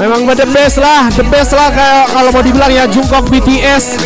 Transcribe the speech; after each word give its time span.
Memang 0.00 0.24
the 0.24 0.48
best 0.48 0.80
lah, 0.80 1.12
the 1.12 1.20
best 1.28 1.52
lah 1.52 1.68
kayak 1.68 2.08
kalau 2.08 2.32
mau 2.32 2.40
dibilang 2.40 2.72
ya 2.72 2.88
Jungkook 2.88 3.28
BTS. 3.28 4.00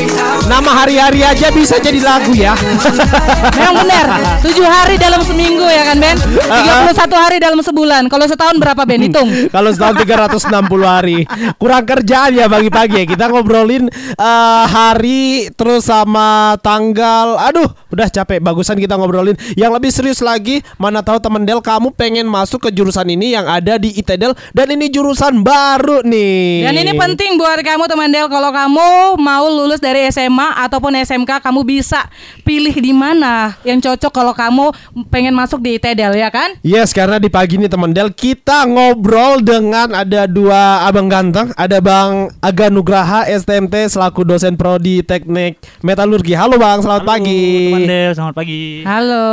Nama 0.50 0.70
hari-hari 0.82 1.22
aja 1.22 1.54
bisa 1.54 1.78
jadi 1.78 2.02
lagu 2.02 2.34
ya. 2.34 2.58
Memang 3.62 3.86
benar. 3.86 4.06
Tujuh 4.42 4.66
hari 4.66 4.98
dalam 4.98 5.22
seminggu 5.22 5.62
ya 5.62 5.86
kan 5.86 6.02
Ben? 6.02 6.18
31 6.98 6.98
hari 7.14 7.36
dalam 7.38 7.62
sebulan. 7.62 8.10
Kalau 8.10 8.26
setahun 8.26 8.58
berapa 8.58 8.82
Ben? 8.82 9.06
Hitung. 9.06 9.30
Kalau 9.54 9.70
setahun 9.70 10.02
360 10.02 10.50
hari 10.82 11.18
Kurang 11.62 11.84
kerjaan 11.86 12.34
ya 12.34 12.50
pagi-pagi 12.50 13.04
ya 13.04 13.06
Kita 13.06 13.30
ngobrolin 13.30 13.86
eh, 14.18 14.64
hari 14.66 15.46
Terus 15.54 15.86
sama 15.86 16.58
tanggal 16.58 17.38
Aduh 17.38 17.70
udah 17.94 18.08
capek 18.10 18.42
Bagusan 18.42 18.80
kita 18.82 18.98
ngobrolin 18.98 19.38
Yang 19.54 19.72
lebih 19.78 19.90
serius 19.94 20.20
lagi 20.24 20.58
Mana 20.80 21.06
tahu 21.06 21.22
temen 21.22 21.46
Del 21.46 21.62
Kamu 21.62 21.94
pengen 21.94 22.26
masuk 22.26 22.66
ke 22.66 22.70
jurusan 22.74 23.06
ini 23.12 23.36
Yang 23.36 23.46
ada 23.46 23.74
di 23.78 23.94
ITEDEL 23.94 24.32
Dan 24.56 24.66
ini 24.74 24.90
jurusan 24.90 25.44
baru 25.44 25.83
nih 26.04 26.64
Dan 26.64 26.74
ini 26.80 26.92
penting 26.96 27.36
buat 27.36 27.60
kamu 27.60 27.84
teman 27.84 28.08
Del 28.08 28.26
kalau 28.32 28.50
kamu 28.50 29.20
mau 29.20 29.44
lulus 29.48 29.78
dari 29.82 30.08
SMA 30.08 30.56
ataupun 30.64 30.96
SMK 31.04 31.44
kamu 31.44 31.60
bisa 31.66 32.08
pilih 32.42 32.72
di 32.72 32.92
mana 32.92 33.56
yang 33.62 33.80
cocok 33.80 34.12
kalau 34.12 34.32
kamu 34.32 34.72
pengen 35.12 35.36
masuk 35.36 35.60
di 35.60 35.76
ITEDEL 35.76 36.16
ya 36.16 36.28
kan? 36.32 36.56
Yes, 36.64 36.94
karena 36.96 37.20
di 37.20 37.28
pagi 37.28 37.60
ini 37.60 37.68
teman 37.68 37.92
Del 37.92 38.12
kita 38.12 38.64
ngobrol 38.64 39.44
dengan 39.44 39.92
ada 39.92 40.24
dua 40.24 40.86
abang 40.88 41.08
ganteng, 41.10 41.52
ada 41.58 41.78
Bang 41.80 42.32
Aga 42.40 42.72
Nugraha 42.72 43.28
STMT 43.28 43.92
selaku 43.92 44.24
dosen 44.24 44.56
prodi 44.56 45.04
Teknik 45.04 45.60
Metalurgi. 45.84 46.32
Halo 46.32 46.56
Bang, 46.56 46.80
selamat 46.80 47.04
pagi. 47.04 47.72
Teman 47.72 47.88
Del, 47.88 48.12
selamat 48.16 48.34
pagi. 48.34 48.64
Halo. 48.86 49.26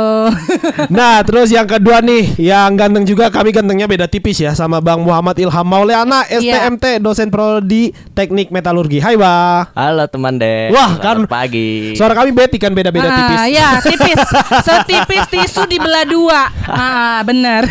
Nah, 0.92 1.24
terus 1.24 1.48
yang 1.48 1.64
kedua 1.64 2.04
nih, 2.04 2.36
yang 2.36 2.74
ganteng 2.76 3.06
juga 3.06 3.32
kami 3.32 3.54
gantengnya 3.54 3.88
beda 3.88 4.10
tipis 4.10 4.36
ya 4.42 4.52
sama 4.52 4.82
Bang 4.82 5.00
Muhammad 5.00 5.38
Ilham 5.40 5.64
Mauleana 5.64 6.26
STMT 6.44 6.84
dosen 6.98 7.28
prodi 7.28 7.82
Teknik 8.10 8.48
Metalurgi. 8.48 8.98
Hai 8.98 9.14
Bang. 9.14 9.70
Halo 9.72 10.04
teman 10.06 10.34
deh. 10.34 10.68
Wah, 10.68 10.94
Selamat 10.94 11.02
kan 11.02 11.18
pagi. 11.26 11.94
Suara 11.94 12.12
kami 12.12 12.30
beti 12.30 12.56
kan 12.56 12.70
beda-beda 12.70 13.04
Ah, 13.04 13.16
tipis. 13.16 13.38
ya 13.52 13.68
tipis, 13.86 14.18
setipis 14.60 15.24
tisu 15.28 15.62
dibelah 15.66 16.04
dua. 16.04 16.40
Ah, 16.64 17.20
benar. 17.22 17.66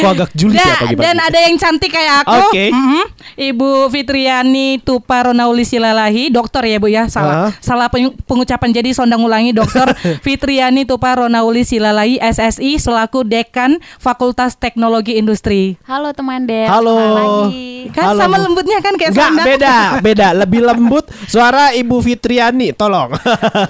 Kok 0.00 0.10
agak 0.14 0.30
julid 0.32 0.56
ya 0.56 0.76
pagi-pagi. 0.78 1.02
dan 1.02 1.16
ada 1.18 1.38
yang 1.40 1.56
cantik 1.56 1.90
kayak 1.90 2.22
aku, 2.22 2.38
Oke. 2.48 2.66
Mhm. 2.68 3.02
Ibu 3.36 3.70
Fitriani 3.88 4.78
Tupa 4.78 5.24
Ronauli 5.24 5.62
Silalahi, 5.62 6.28
dokter 6.28 6.64
ya 6.64 6.76
Bu 6.76 6.88
ya, 6.88 7.06
salah 7.06 7.34
Ah. 7.38 7.50
salah 7.58 7.88
pengu- 7.88 8.16
pengucapan 8.24 8.72
jadi 8.72 8.90
sondang 8.92 9.20
ulangi 9.20 9.52
dokter 9.52 9.92
Fitriani 10.24 10.84
Tupa 10.84 11.16
Ronauli 11.16 11.62
Silalahi 11.62 12.16
SSI 12.16 12.76
selaku 12.76 13.22
dekan 13.22 13.76
Fakultas 13.96 14.54
Teknologi 14.54 15.14
Industri. 15.14 15.76
Halo 15.84 16.12
teman 16.12 16.44
Del. 16.44 16.64
Halo. 16.66 16.96
Selamat 16.96 17.15
pagi. 17.16 17.72
Kan 17.86 18.02
Halo, 18.12 18.18
sama 18.18 18.36
Bu. 18.36 18.42
lembutnya 18.50 18.78
kan 18.82 18.94
kayak 18.98 19.10
Enggak, 19.14 19.28
sondang. 19.30 19.46
beda, 19.46 19.76
beda, 20.06 20.28
lebih 20.34 20.60
lembut 20.66 21.04
suara 21.30 21.72
Ibu 21.72 21.96
Fitriani, 22.02 22.74
tolong. 22.74 23.14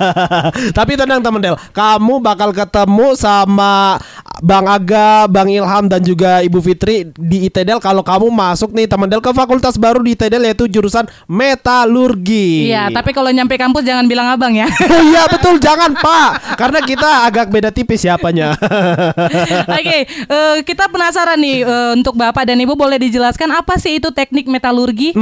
Tapi 0.78 0.92
tenang 0.96 1.20
teman 1.20 1.40
Del, 1.44 1.56
kamu 1.70 2.24
bakal 2.24 2.50
ketemu 2.56 3.12
sama 3.14 4.00
Bang 4.44 4.68
Aga, 4.68 5.24
Bang 5.32 5.48
Ilham 5.48 5.88
dan 5.88 6.04
juga 6.04 6.44
Ibu 6.44 6.60
Fitri 6.60 7.08
di 7.16 7.48
ITDL 7.48 7.80
kalau 7.80 8.04
kamu 8.04 8.28
masuk 8.28 8.68
nih 8.76 8.84
teman 8.84 9.08
Del 9.08 9.24
ke 9.24 9.32
fakultas 9.32 9.80
baru 9.80 10.04
di 10.04 10.12
ITDL 10.12 10.52
yaitu 10.52 10.68
jurusan 10.68 11.08
metalurgi. 11.24 12.68
Iya, 12.68 12.92
tapi 12.92 13.16
kalau 13.16 13.32
nyampe 13.32 13.56
kampus 13.56 13.80
jangan 13.80 14.04
bilang 14.04 14.28
abang 14.28 14.52
ya. 14.52 14.68
Oh 14.68 15.02
iya 15.12 15.24
betul, 15.24 15.56
jangan 15.56 15.96
Pak, 15.96 16.60
karena 16.60 16.84
kita 16.84 17.08
agak 17.24 17.48
beda 17.48 17.72
tipis 17.72 18.04
siapanya. 18.04 18.52
Oke, 19.80 19.98
eh, 20.04 20.56
kita 20.68 20.92
penasaran 20.92 21.40
nih 21.40 21.64
eh, 21.64 21.90
untuk 21.96 22.12
Bapak 22.20 22.44
dan 22.44 22.60
Ibu 22.60 22.76
boleh 22.76 23.00
dijelaskan 23.00 23.56
apa 23.56 23.80
sih 23.80 23.96
itu 23.96 24.12
teknik 24.12 24.44
metalurgi? 24.52 25.16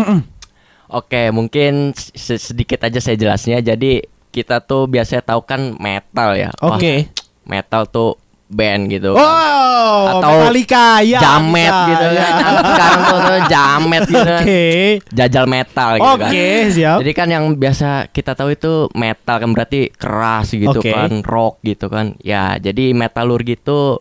Oke, 0.90 1.30
mungkin 1.30 1.94
se- 1.94 2.42
sedikit 2.42 2.82
aja 2.82 2.98
saya 2.98 3.14
jelasnya. 3.14 3.62
Jadi 3.62 4.02
kita 4.34 4.58
tuh 4.58 4.90
biasanya 4.90 5.22
tahu 5.22 5.46
kan 5.46 5.78
metal 5.78 6.34
ya. 6.34 6.50
Oke. 6.58 7.06
metal 7.44 7.84
tuh 7.84 8.16
band 8.54 8.86
gitu. 8.86 9.18
Oh, 9.18 10.22
Atau 10.22 10.30
Metallica 10.46 11.02
ya. 11.02 11.18
jamet 11.18 11.74
bisa, 11.74 11.88
gitu 11.90 12.06
ya. 12.14 12.26
kan. 12.30 12.52
Sekarang 12.62 13.00
tuh, 13.02 13.18
tuh 13.18 13.40
jamet 13.50 14.02
gitu. 14.06 14.22
kan. 14.22 14.42
Oke. 14.42 14.64
Jajal 15.10 15.44
metal 15.50 15.90
gitu 15.98 16.06
kan. 16.06 16.30
Oke, 16.30 16.46
siap. 16.70 16.96
Jadi 17.02 17.12
kan 17.12 17.28
yang 17.28 17.44
biasa 17.58 17.88
kita 18.14 18.32
tahu 18.38 18.54
itu 18.54 18.72
metal 18.94 19.36
kan 19.42 19.50
berarti 19.50 19.90
keras 19.90 20.54
gitu 20.54 20.78
Oke. 20.78 20.94
kan, 20.94 21.10
rock 21.26 21.58
gitu 21.66 21.90
kan. 21.90 22.14
Ya, 22.22 22.54
jadi 22.62 22.94
metalurgi 22.94 23.58
itu 23.58 23.98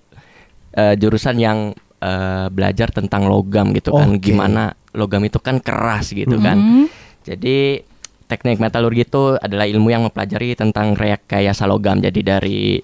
eh, 0.78 0.94
jurusan 0.94 1.42
yang 1.42 1.74
eh, 1.98 2.48
belajar 2.54 2.94
tentang 2.94 3.26
logam 3.26 3.74
gitu 3.74 3.90
kan. 3.92 4.22
Gimana 4.22 4.78
logam 4.94 5.26
itu 5.26 5.42
kan 5.42 5.58
keras 5.58 6.14
gitu 6.14 6.38
kan. 6.38 6.56
Hmm. 6.56 6.86
Jadi 7.26 7.82
teknik 8.30 8.58
metalurgi 8.58 9.06
itu 9.06 9.38
adalah 9.38 9.70
ilmu 9.70 9.90
yang 9.94 10.04
mempelajari 10.10 10.58
tentang 10.58 10.98
rekayasa 10.98 11.70
logam. 11.70 12.02
Jadi 12.02 12.20
dari 12.24 12.82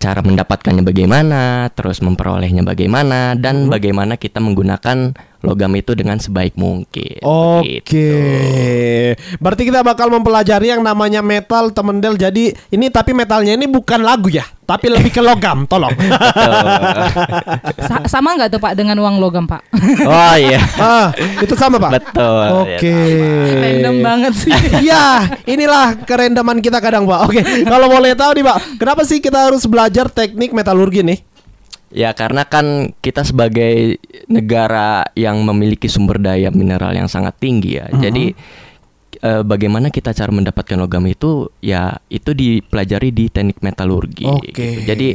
cara 0.00 0.24
mendapatkannya 0.24 0.80
bagaimana, 0.80 1.68
terus 1.76 2.00
memperolehnya 2.00 2.64
bagaimana, 2.64 3.36
dan 3.36 3.68
Hmm. 3.68 3.70
bagaimana 3.70 4.16
kita 4.16 4.40
menggunakan 4.40 5.12
logam 5.40 5.72
itu 5.72 5.96
dengan 5.96 6.20
sebaik 6.20 6.52
mungkin. 6.54 7.20
Oke. 7.24 7.80
Begitu. 7.80 8.04
Berarti 9.40 9.62
kita 9.64 9.80
bakal 9.80 10.12
mempelajari 10.12 10.68
yang 10.68 10.84
namanya 10.84 11.24
metal 11.24 11.72
temen 11.72 11.98
Del. 11.98 12.20
Jadi 12.20 12.52
ini 12.70 12.86
tapi 12.92 13.16
metalnya 13.16 13.56
ini 13.56 13.64
bukan 13.64 14.04
lagu 14.04 14.28
ya, 14.28 14.44
tapi 14.64 14.92
lebih 14.92 15.08
ke 15.08 15.24
logam. 15.24 15.64
Tolong. 15.64 15.92
Sa- 17.88 18.04
sama 18.06 18.36
nggak 18.36 18.52
tuh 18.52 18.60
Pak 18.60 18.76
dengan 18.76 18.96
uang 19.00 19.16
logam 19.16 19.48
Pak? 19.48 19.64
Oh 20.04 20.34
iya, 20.36 20.60
ah, 20.82 21.08
itu 21.40 21.56
sama 21.56 21.80
Pak. 21.80 21.90
betul. 21.96 22.46
Oke. 22.68 22.96
Random 23.56 23.96
banget 24.04 24.32
sih. 24.36 24.52
Iya, 24.80 25.36
inilah 25.44 25.92
kerendaman 26.08 26.60
kita 26.64 26.80
kadang 26.80 27.04
Pak. 27.04 27.20
Oke, 27.28 27.40
kalau 27.64 27.88
boleh 27.90 28.16
tahu 28.16 28.32
nih 28.40 28.44
Pak, 28.44 28.58
kenapa 28.80 29.02
sih 29.04 29.20
kita 29.20 29.50
harus 29.50 29.64
belajar 29.68 30.08
teknik 30.08 30.52
metalurgi 30.52 31.04
nih? 31.04 31.18
Ya 31.90 32.14
karena 32.14 32.46
kan 32.46 32.94
kita 33.02 33.26
sebagai 33.26 33.98
negara 34.30 35.02
yang 35.18 35.42
memiliki 35.42 35.90
sumber 35.90 36.22
daya 36.22 36.54
mineral 36.54 36.94
yang 36.94 37.10
sangat 37.10 37.34
tinggi 37.42 37.82
ya. 37.82 37.90
Mm-hmm. 37.90 38.02
Jadi 38.02 38.24
eh, 39.26 39.42
bagaimana 39.42 39.90
kita 39.90 40.14
cara 40.14 40.30
mendapatkan 40.30 40.78
logam 40.78 41.02
itu 41.10 41.50
ya 41.58 41.98
itu 42.06 42.30
dipelajari 42.30 43.10
di 43.10 43.26
teknik 43.26 43.58
metalurgi. 43.58 44.26
Oke. 44.30 44.54
gitu. 44.54 44.86
Jadi 44.86 45.08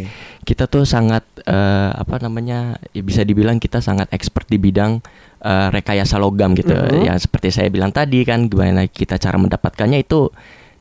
kita 0.43 0.67
tuh 0.67 0.83
sangat 0.83 1.23
eh, 1.47 1.91
apa 1.95 2.19
namanya 2.19 2.75
ya 2.91 3.01
bisa 3.01 3.23
dibilang 3.23 3.57
kita 3.57 3.79
sangat 3.79 4.11
expert 4.11 4.45
di 4.51 4.59
bidang 4.59 4.99
eh, 5.47 5.67
rekayasa 5.71 6.19
logam 6.19 6.53
gitu. 6.59 6.75
Mhm. 6.75 7.07
Ya 7.07 7.15
seperti 7.15 7.55
saya 7.55 7.71
bilang 7.71 7.95
tadi 7.95 8.27
kan 8.27 8.51
gimana 8.51 8.83
kita 8.91 9.15
cara 9.15 9.39
mendapatkannya 9.39 10.03
itu 10.03 10.27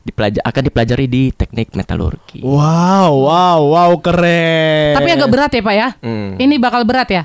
dipelajar 0.05 0.45
akan 0.45 0.61
dipelajari 0.69 1.05
di 1.09 1.23
teknik 1.33 1.73
metalurgi. 1.73 2.45
Wow, 2.45 3.25
wow, 3.25 3.59
wow, 3.73 3.91
keren. 3.97 4.93
Tapi 4.93 5.09
agak 5.09 5.29
berat 5.33 5.51
ya 5.57 5.61
Pak 5.65 5.73
ya. 5.73 5.89
Hmm. 5.97 6.37
Ini 6.37 6.55
bakal 6.61 6.85
berat 6.85 7.09
ya. 7.09 7.23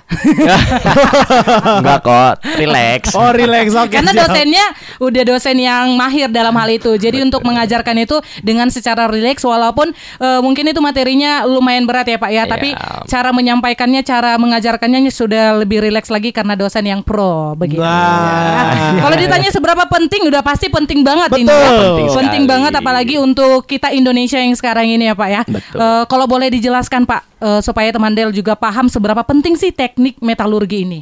Enggak 1.76 2.00
kok, 2.00 2.34
relax. 2.56 3.12
Oh, 3.12 3.36
relax. 3.36 3.76
Oke. 3.76 3.92
Karena 4.00 4.16
siap. 4.16 4.32
dosennya 4.32 4.64
udah 4.96 5.22
dosen 5.28 5.60
yang 5.60 5.92
mahir 5.92 6.32
dalam 6.32 6.56
hal 6.56 6.72
itu. 6.72 6.96
Jadi 6.96 7.20
untuk 7.20 7.44
mengajarkan 7.44 8.00
itu 8.00 8.16
dengan 8.40 8.72
secara 8.72 9.12
rileks 9.12 9.44
walaupun 9.44 9.92
eh, 10.16 10.40
mungkin 10.40 10.72
itu 10.72 10.80
materinya 10.80 11.44
lumayan 11.44 11.84
berat 11.84 12.08
ya 12.08 12.16
Pak 12.16 12.30
ya, 12.32 12.48
tapi 12.48 12.72
cara 13.04 13.28
menyampaikannya, 13.36 14.00
cara 14.00 14.40
mengajarkannya 14.40 15.04
sudah 15.12 15.60
lebih 15.60 15.84
rileks 15.84 16.08
lagi 16.08 16.32
karena 16.32 16.56
dosen 16.56 16.88
yang 16.88 17.04
pro 17.04 17.52
begitu. 17.60 17.84
Nah. 17.84 19.04
Kalau 19.04 19.16
ditanya 19.20 19.52
seberapa 19.52 19.84
penting 19.84 20.24
udah 20.32 20.40
pasti 20.40 20.72
penting 20.72 21.04
banget 21.04 21.28
ini. 21.36 21.44
Betul. 21.44 21.60
ya. 21.60 21.68
Penting 21.76 22.08
Penting 22.30 22.42
sekali. 22.46 22.60
Banget 22.70 22.86
apalagi 22.86 23.14
untuk 23.18 23.66
kita 23.66 23.90
Indonesia 23.90 24.38
yang 24.38 24.54
sekarang 24.54 24.86
ini 24.86 25.10
ya 25.10 25.14
Pak 25.18 25.28
ya. 25.28 25.42
Betul. 25.42 25.78
Eh, 25.82 26.04
kalau 26.06 26.26
boleh 26.30 26.48
dijelaskan 26.54 27.02
Pak 27.04 27.22
eh, 27.42 27.60
supaya 27.60 27.90
teman 27.90 28.14
Del 28.14 28.30
juga 28.30 28.54
paham 28.54 28.86
seberapa 28.86 29.20
penting 29.26 29.58
sih 29.58 29.74
teknik 29.74 30.22
metalurgi 30.22 30.86
ini. 30.86 31.00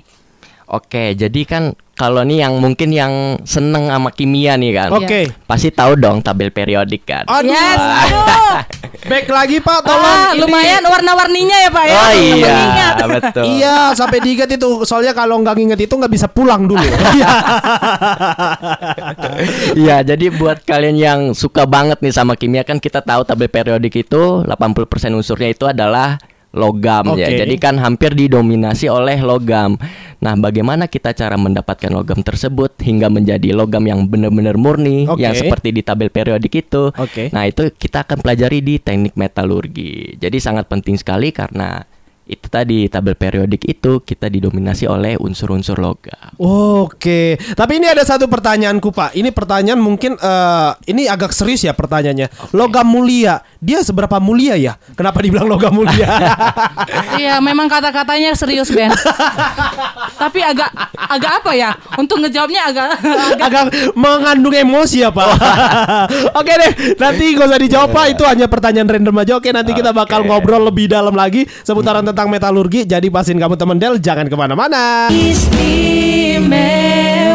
Oke, 0.68 1.16
jadi 1.16 1.40
kan 1.48 1.72
kalau 1.98 2.22
nih 2.22 2.46
yang 2.46 2.54
mungkin 2.62 2.94
yang 2.94 3.12
seneng 3.42 3.90
sama 3.90 4.14
kimia 4.14 4.54
nih 4.54 4.70
kan, 4.70 4.88
Oke. 4.94 5.34
pasti 5.50 5.74
tahu 5.74 5.98
dong 5.98 6.22
tabel 6.22 6.54
periodik 6.54 7.02
kan. 7.02 7.26
Aduh. 7.26 7.50
Yes, 7.50 7.82
aduh. 7.82 8.62
Back 9.10 9.26
lagi 9.26 9.58
Pak, 9.58 9.78
tolong. 9.82 10.04
Ah, 10.04 10.30
Ini- 10.30 10.42
lumayan 10.42 10.82
warna-warninya 10.86 11.56
ya 11.58 11.70
Pak 11.74 11.84
ya. 11.86 11.96
Oh 11.98 12.12
iya, 12.14 12.58
betul. 13.08 13.44
Iya, 13.46 13.76
sampai 13.98 14.18
diingat 14.22 14.50
itu. 14.54 14.86
Soalnya 14.86 15.10
kalau 15.10 15.42
nggak 15.42 15.54
nginget 15.58 15.80
itu 15.90 15.94
nggak 15.98 16.12
bisa 16.12 16.26
pulang 16.30 16.70
dulu. 16.70 16.78
Iya. 17.08 17.30
Iya, 19.74 19.96
jadi 20.14 20.30
buat 20.34 20.62
kalian 20.62 20.96
yang 20.98 21.20
suka 21.32 21.64
banget 21.64 21.98
nih 21.98 22.14
sama 22.14 22.38
kimia 22.38 22.62
kan 22.62 22.78
kita 22.78 23.02
tahu 23.02 23.24
tabel 23.24 23.48
periodik 23.50 23.94
itu 23.96 24.44
80% 24.44 25.18
unsurnya 25.18 25.48
itu 25.50 25.64
adalah 25.66 26.20
logam 26.56 27.16
ya. 27.16 27.28
Oke. 27.28 27.38
Jadi 27.44 27.54
kan 27.60 27.76
hampir 27.76 28.16
didominasi 28.16 28.88
oleh 28.88 29.20
logam. 29.20 29.76
Nah, 30.18 30.34
bagaimana 30.34 30.88
kita 30.88 31.14
cara 31.14 31.36
mendapatkan 31.38 31.92
logam 31.92 32.24
tersebut 32.24 32.74
hingga 32.82 33.12
menjadi 33.12 33.54
logam 33.54 33.84
yang 33.86 34.08
benar-benar 34.08 34.56
murni 34.56 35.06
Oke. 35.06 35.22
yang 35.22 35.36
seperti 35.36 35.70
di 35.70 35.84
tabel 35.84 36.08
periodik 36.08 36.66
itu. 36.66 36.90
Oke. 36.96 37.30
Nah, 37.30 37.46
itu 37.46 37.70
kita 37.70 38.08
akan 38.08 38.24
pelajari 38.24 38.64
di 38.64 38.80
teknik 38.80 39.14
metalurgi. 39.14 40.16
Jadi 40.16 40.38
sangat 40.40 40.66
penting 40.66 40.96
sekali 40.96 41.30
karena 41.30 41.84
itu 42.28 42.46
tadi 42.52 42.84
tabel 42.92 43.16
periodik 43.16 43.64
itu 43.64 44.04
kita 44.04 44.28
didominasi 44.28 44.84
oleh 44.84 45.16
unsur-unsur 45.16 45.80
logam. 45.80 46.36
Oke, 46.36 47.40
tapi 47.56 47.80
ini 47.80 47.88
ada 47.88 48.04
satu 48.04 48.28
pertanyaanku 48.28 48.92
Pak. 48.92 49.16
Ini 49.16 49.32
pertanyaan 49.32 49.80
mungkin 49.80 50.14
eh, 50.20 50.70
ini 50.92 51.08
agak 51.08 51.32
serius 51.32 51.64
ya 51.64 51.72
pertanyaannya. 51.72 52.52
Logam 52.52 52.84
mulia, 52.84 53.40
dia 53.64 53.80
seberapa 53.80 54.20
mulia 54.20 54.60
ya? 54.60 54.76
Kenapa 54.92 55.24
dibilang 55.24 55.48
logam 55.48 55.72
mulia? 55.72 56.08
Iya, 57.18 57.42
memang 57.42 57.66
kata-katanya 57.66 58.36
serius 58.36 58.70
Ben. 58.70 58.92
Tapi 60.22 60.38
agak 60.42 60.70
agak 60.94 61.32
apa 61.42 61.52
ya? 61.56 61.70
Untuk 61.98 62.22
ngejawabnya 62.22 62.70
agak 62.70 62.86
agak 62.94 63.46
agak 63.48 63.64
mengandung 63.94 64.54
emosi 64.54 65.06
ya 65.06 65.10
Pak. 65.10 65.28
Oke 66.40 66.52
deh, 66.52 66.72
nanti 66.98 67.24
gak 67.34 67.48
usah 67.48 67.60
dijawab 67.60 67.88
Pak. 67.90 68.04
Itu 68.14 68.22
hanya 68.26 68.46
pertanyaan 68.46 68.88
random 68.88 69.16
aja. 69.22 69.32
Oke, 69.38 69.50
nanti 69.50 69.72
kita 69.74 69.90
bakal 69.94 70.26
ngobrol 70.26 70.68
lebih 70.68 70.90
dalam 70.90 71.14
lagi 71.14 71.46
seputaran 71.62 72.02
tentang 72.02 72.17
metalurgi. 72.26 72.82
Jadi 72.82 73.06
pasin 73.06 73.38
kamu 73.38 73.54
temen 73.54 73.78
Del, 73.78 74.02
jangan 74.02 74.26
ke 74.26 74.34
mana-mana. 74.34 75.06
istimewa. 75.14 76.58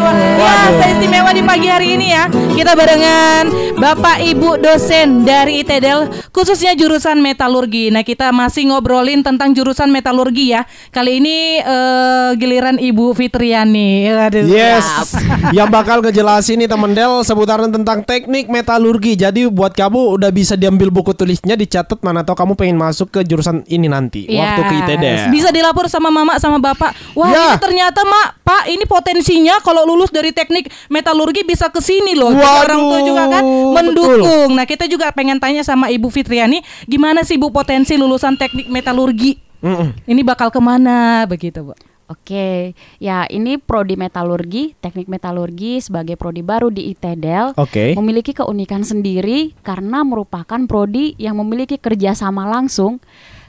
Ya, 0.03 0.51
saya 0.75 0.89
istimewa 0.93 1.31
di 1.31 1.39
pagi 1.39 1.67
hari 1.67 1.95
ini 1.95 2.11
ya. 2.11 2.27
Kita 2.27 2.75
barengan 2.75 3.47
Bapak 3.73 4.19
Ibu 4.19 4.59
dosen 4.59 5.23
dari 5.23 5.63
ITDL 5.63 6.29
khususnya 6.29 6.75
jurusan 6.75 7.19
metalurgi. 7.19 7.87
Nah, 7.87 8.03
kita 8.03 8.29
masih 8.29 8.67
ngobrolin 8.67 9.23
tentang 9.23 9.55
jurusan 9.55 9.87
metalurgi 9.87 10.51
ya. 10.51 10.67
Kali 10.91 11.23
ini 11.23 11.37
eh, 11.57 12.29
giliran 12.35 12.75
Ibu 12.75 13.15
Fitriani. 13.15 14.11
Aduh. 14.11 14.43
Yes, 14.45 15.15
yang 15.57 15.71
bakal 15.71 16.03
ngejelasin 16.03 16.59
nih 16.59 16.69
temen 16.69 16.91
Del 16.91 17.23
seputaran 17.23 17.71
tentang 17.71 18.03
teknik 18.03 18.51
metalurgi. 18.51 19.15
Jadi 19.15 19.47
buat 19.47 19.71
kamu 19.71 20.19
udah 20.19 20.29
bisa 20.29 20.53
diambil 20.53 20.91
buku 20.91 21.15
tulisnya, 21.15 21.55
dicatat 21.55 22.03
mana 22.03 22.21
tahu 22.21 22.35
kamu 22.35 22.53
pengen 22.53 22.77
masuk 22.77 23.09
ke 23.09 23.19
jurusan 23.23 23.63
ini 23.65 23.87
nanti 23.87 24.27
waktu 24.27 24.61
ke 24.61 24.73
Yes. 24.73 24.81
ITD. 24.83 25.05
Bisa 25.31 25.49
dilapor 25.49 25.87
sama 25.87 26.09
mama 26.09 26.35
sama 26.37 26.59
bapak. 26.59 26.91
Wah, 27.15 27.29
Ya. 27.29 27.45
ini 27.49 27.57
ternyata 27.57 28.01
mak, 28.03 28.41
pak, 28.41 28.63
ini 28.67 28.83
potensinya 28.83 29.57
kalau 29.61 29.85
lulus 29.93 30.09
dari 30.09 30.33
teknik 30.33 30.73
metalurgi 30.89 31.45
bisa 31.45 31.69
ke 31.69 31.77
sini 31.77 32.17
loh. 32.17 32.33
Waduh, 32.33 32.65
orang 32.65 32.81
tua 32.81 32.99
juga 33.05 33.23
kan 33.29 33.43
betul. 33.45 33.73
mendukung. 33.77 34.49
Nah, 34.57 34.65
kita 34.65 34.89
juga 34.89 35.13
pengen 35.13 35.37
tanya 35.37 35.61
sama 35.61 35.93
Ibu 35.93 36.09
Fitriani, 36.09 36.65
gimana 36.89 37.21
sih 37.21 37.37
Bu 37.37 37.53
potensi 37.53 37.93
lulusan 37.93 38.33
teknik 38.41 38.73
metalurgi? 38.73 39.37
Mm-mm. 39.61 40.09
Ini 40.09 40.21
bakal 40.25 40.49
ke 40.49 40.57
mana 40.57 41.29
begitu, 41.29 41.61
Bu? 41.61 41.77
Oke, 42.11 42.75
ya 42.99 43.23
ini 43.31 43.55
prodi 43.55 43.95
metalurgi, 43.95 44.75
teknik 44.75 45.07
metalurgi 45.07 45.79
sebagai 45.79 46.19
prodi 46.19 46.43
baru 46.43 46.67
di 46.67 46.91
ITDEL 46.91 47.55
Oke. 47.55 47.95
memiliki 47.95 48.35
keunikan 48.35 48.83
sendiri 48.83 49.55
karena 49.63 50.03
merupakan 50.03 50.59
prodi 50.67 51.15
yang 51.15 51.39
memiliki 51.39 51.79
kerjasama 51.79 52.43
langsung 52.43 52.99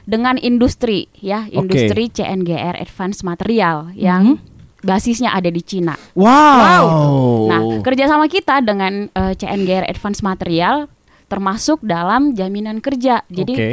dengan 0.07 0.39
industri, 0.39 1.11
ya 1.19 1.49
industri 1.51 2.07
CNGR 2.07 2.79
Advanced 2.79 3.27
Material 3.27 3.91
yang 3.91 4.39
basisnya 4.85 5.33
ada 5.33 5.49
di 5.49 5.59
Cina. 5.65 5.97
Wow. 6.13 6.85
Nah, 7.49 7.61
kerjasama 7.81 8.29
kita 8.29 8.61
dengan 8.61 9.09
eh, 9.09 9.33
CNGR 9.33 9.89
Advanced 9.89 10.21
Material 10.21 10.85
termasuk 11.25 11.81
dalam 11.81 12.37
jaminan 12.37 12.79
kerja. 12.79 13.25
Jadi 13.27 13.53
Oke. 13.57 13.71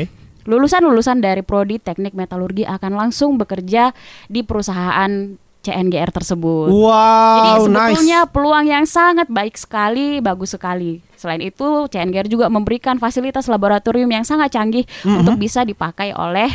lulusan-lulusan 0.49 1.21
dari 1.21 1.45
prodi 1.45 1.77
teknik 1.77 2.17
metalurgi 2.17 2.65
akan 2.65 2.97
langsung 2.97 3.37
bekerja 3.37 3.93
di 4.33 4.41
perusahaan 4.41 5.37
CNGR 5.63 6.11
tersebut. 6.11 6.75
Wow, 6.75 7.39
Jadi 7.39 7.51
sebetulnya 7.71 8.19
nice. 8.27 8.31
peluang 8.35 8.67
yang 8.67 8.83
sangat 8.83 9.31
baik 9.31 9.55
sekali, 9.55 10.19
bagus 10.19 10.59
sekali. 10.59 10.99
Selain 11.15 11.39
itu, 11.39 11.87
CNGR 11.87 12.27
juga 12.27 12.51
memberikan 12.51 12.99
fasilitas 12.99 13.47
laboratorium 13.47 14.11
yang 14.11 14.27
sangat 14.27 14.59
canggih 14.59 14.83
untuk 15.07 15.39
bisa 15.39 15.63
dipakai 15.63 16.11
oleh 16.19 16.51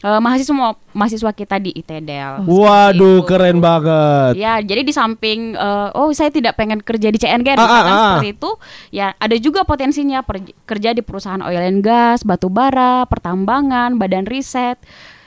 eh, 0.00 0.20
mahasiswa 0.20 0.54
mahasiswa 0.90 1.30
kita 1.30 1.56
di 1.56 1.70
ITDEL. 1.72 2.42
Waduh, 2.42 2.56
Seperti 2.90 2.96
itu. 2.96 3.28
keren 3.28 3.58
banget. 3.58 4.32
Ya, 4.34 4.58
jadi 4.58 4.80
di 4.80 4.90
samping 4.90 5.52
eh, 5.52 5.88
oh 5.92 6.10
saya 6.10 6.28
tidak 6.28 6.56
pengen 6.56 6.80
kerja 6.80 7.08
di 7.08 7.18
CNGR 7.18 7.54
Ah, 7.54 7.62
ah, 7.62 7.70
ah. 7.70 7.84
seperti 8.16 8.28
itu, 8.34 8.50
ya 8.90 9.12
ada 9.14 9.36
juga 9.36 9.62
potensinya 9.62 10.20
per- 10.20 10.56
kerja 10.64 10.90
di 10.90 11.00
perusahaan 11.00 11.40
oil 11.40 11.60
and 11.60 11.80
gas, 11.80 12.22
batu 12.22 12.48
bara, 12.48 13.04
pertambangan, 13.04 13.96
badan 13.96 14.24
riset. 14.24 14.80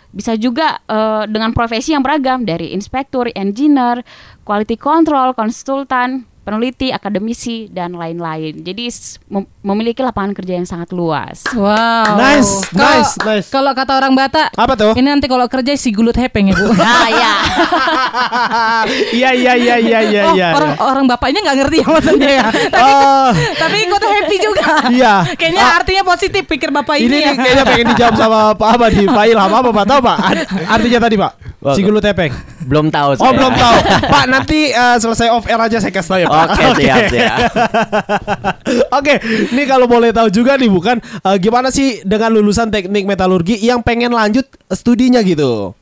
Bisa 0.09 0.37
juga 0.37 0.77
eh, 0.85 1.25
dengan 1.25 1.53
profesi 1.53 1.93
yang 1.93 2.01
beragam 2.01 2.43
dari 2.43 2.69
inspektur, 2.71 3.29
engineer, 3.33 4.05
quality 4.43 4.77
control, 4.77 5.33
konsultan, 5.33 6.29
peneliti, 6.43 6.87
akademisi 6.89 7.67
dan 7.67 7.93
lain-lain. 7.93 8.59
Jadi 8.59 8.91
mem- 9.27 9.47
memiliki 9.61 9.99
lapangan 9.99 10.31
kerja 10.31 10.53
yang 10.55 10.63
sangat 10.63 10.91
luas. 10.91 11.47
Wow. 11.49 12.15
Nice, 12.15 12.67
Kalau- 12.67 12.83
nice, 12.99 13.13
nice. 13.21 13.47
Kalau 13.47 13.71
kata 13.71 13.95
orang 13.95 14.13
Batak, 14.13 14.51
Apa 14.51 14.75
tuh? 14.75 14.91
ini 14.93 15.07
nanti 15.07 15.25
kalau 15.25 15.47
kerja 15.47 15.71
si 15.73 15.89
gulut 15.89 16.13
hepeng 16.13 16.51
ya, 16.51 16.55
Bu. 16.55 16.67
Nah, 16.73 17.07
ya. 17.15 17.33
Iya 19.13 19.29
iya 19.31 19.53
iya 19.55 19.75
iya 19.77 19.99
iya 20.01 20.21
oh, 20.23 20.33
iya. 20.33 20.47
orang 20.51 20.71
orang 20.77 21.05
bapaknya 21.07 21.39
nggak 21.41 21.57
ngerti 21.57 21.77
ya 21.79 21.87
maksudnya 21.87 22.29
ya. 22.31 22.45
Tapi 22.73 22.91
Oh. 22.93 23.29
tapi 23.55 23.77
ikut 23.81 24.03
happy 24.03 24.35
juga. 24.37 24.65
Iya. 24.89 25.13
Kayaknya 25.33 25.63
Ah. 25.63 25.77
artinya 25.79 26.03
positif 26.03 26.43
pikir 26.43 26.69
bapak 26.69 26.99
Ini 26.99 27.07
ini, 27.07 27.17
ya. 27.21 27.31
kayaknya 27.33 27.63
pengen 27.63 27.87
dijawab 27.95 28.15
sama 28.15 28.39
Pak 28.53 28.69
apa 28.69 28.85
di 28.89 29.03
Pak 29.05 29.23
Ilham 29.25 29.49
apa 29.49 29.69
Pak 29.71 29.85
tahu 29.87 29.99
Pak? 30.03 30.17
Art- 30.19 30.47
Artinya 30.69 30.99
tadi 30.99 31.15
Pak. 31.15 31.31
Wah, 31.63 31.73
Sigulu 31.73 31.97
tepeng. 31.97 32.31
Belum 32.63 32.87
tahu 32.87 33.09
Oh 33.15 33.29
saya. 33.29 33.35
belum 33.35 33.53
tahu. 33.53 33.75
Pak 34.13 34.25
nanti 34.27 34.59
eh, 34.69 34.97
selesai 34.97 35.27
off 35.29 35.45
air 35.45 35.59
aja 35.59 35.77
saya 35.77 35.91
kasih 35.91 36.09
tahu 36.09 36.19
ya 36.23 36.27
Pak. 36.27 36.45
Oke, 36.47 36.65
siap, 36.79 37.01
siap. 37.11 37.37
Oke, 38.97 39.13
ini 39.51 39.63
kalau 39.65 39.85
boleh 39.85 40.09
tahu 40.09 40.31
juga 40.31 40.55
nih 40.55 40.71
bukan 40.71 40.97
eh, 40.99 41.37
gimana 41.37 41.69
sih 41.69 42.01
dengan 42.01 42.33
lulusan 42.33 42.71
teknik 42.71 43.03
metalurgi 43.03 43.59
yang 43.59 43.83
pengen 43.83 44.11
lanjut 44.11 44.45
studinya 44.69 45.19
gitu. 45.21 45.75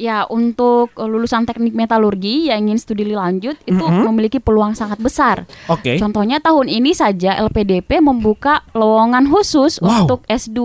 Ya, 0.00 0.24
untuk 0.24 0.96
uh, 0.96 1.04
lulusan 1.04 1.44
teknik 1.44 1.76
metalurgi 1.76 2.48
yang 2.48 2.64
ingin 2.64 2.80
studi 2.80 3.04
lanjut 3.04 3.60
itu 3.68 3.84
memiliki 3.84 4.40
peluang 4.40 4.72
sangat 4.72 4.96
besar. 4.96 5.44
Oke. 5.68 6.00
Contohnya 6.00 6.40
tahun 6.40 6.72
ini 6.72 6.96
saja 6.96 7.36
LPDP 7.36 8.00
membuka 8.00 8.64
lowongan 8.72 9.28
khusus 9.28 9.76
Wow. 9.76 10.08
untuk 10.08 10.24
S2 10.24 10.56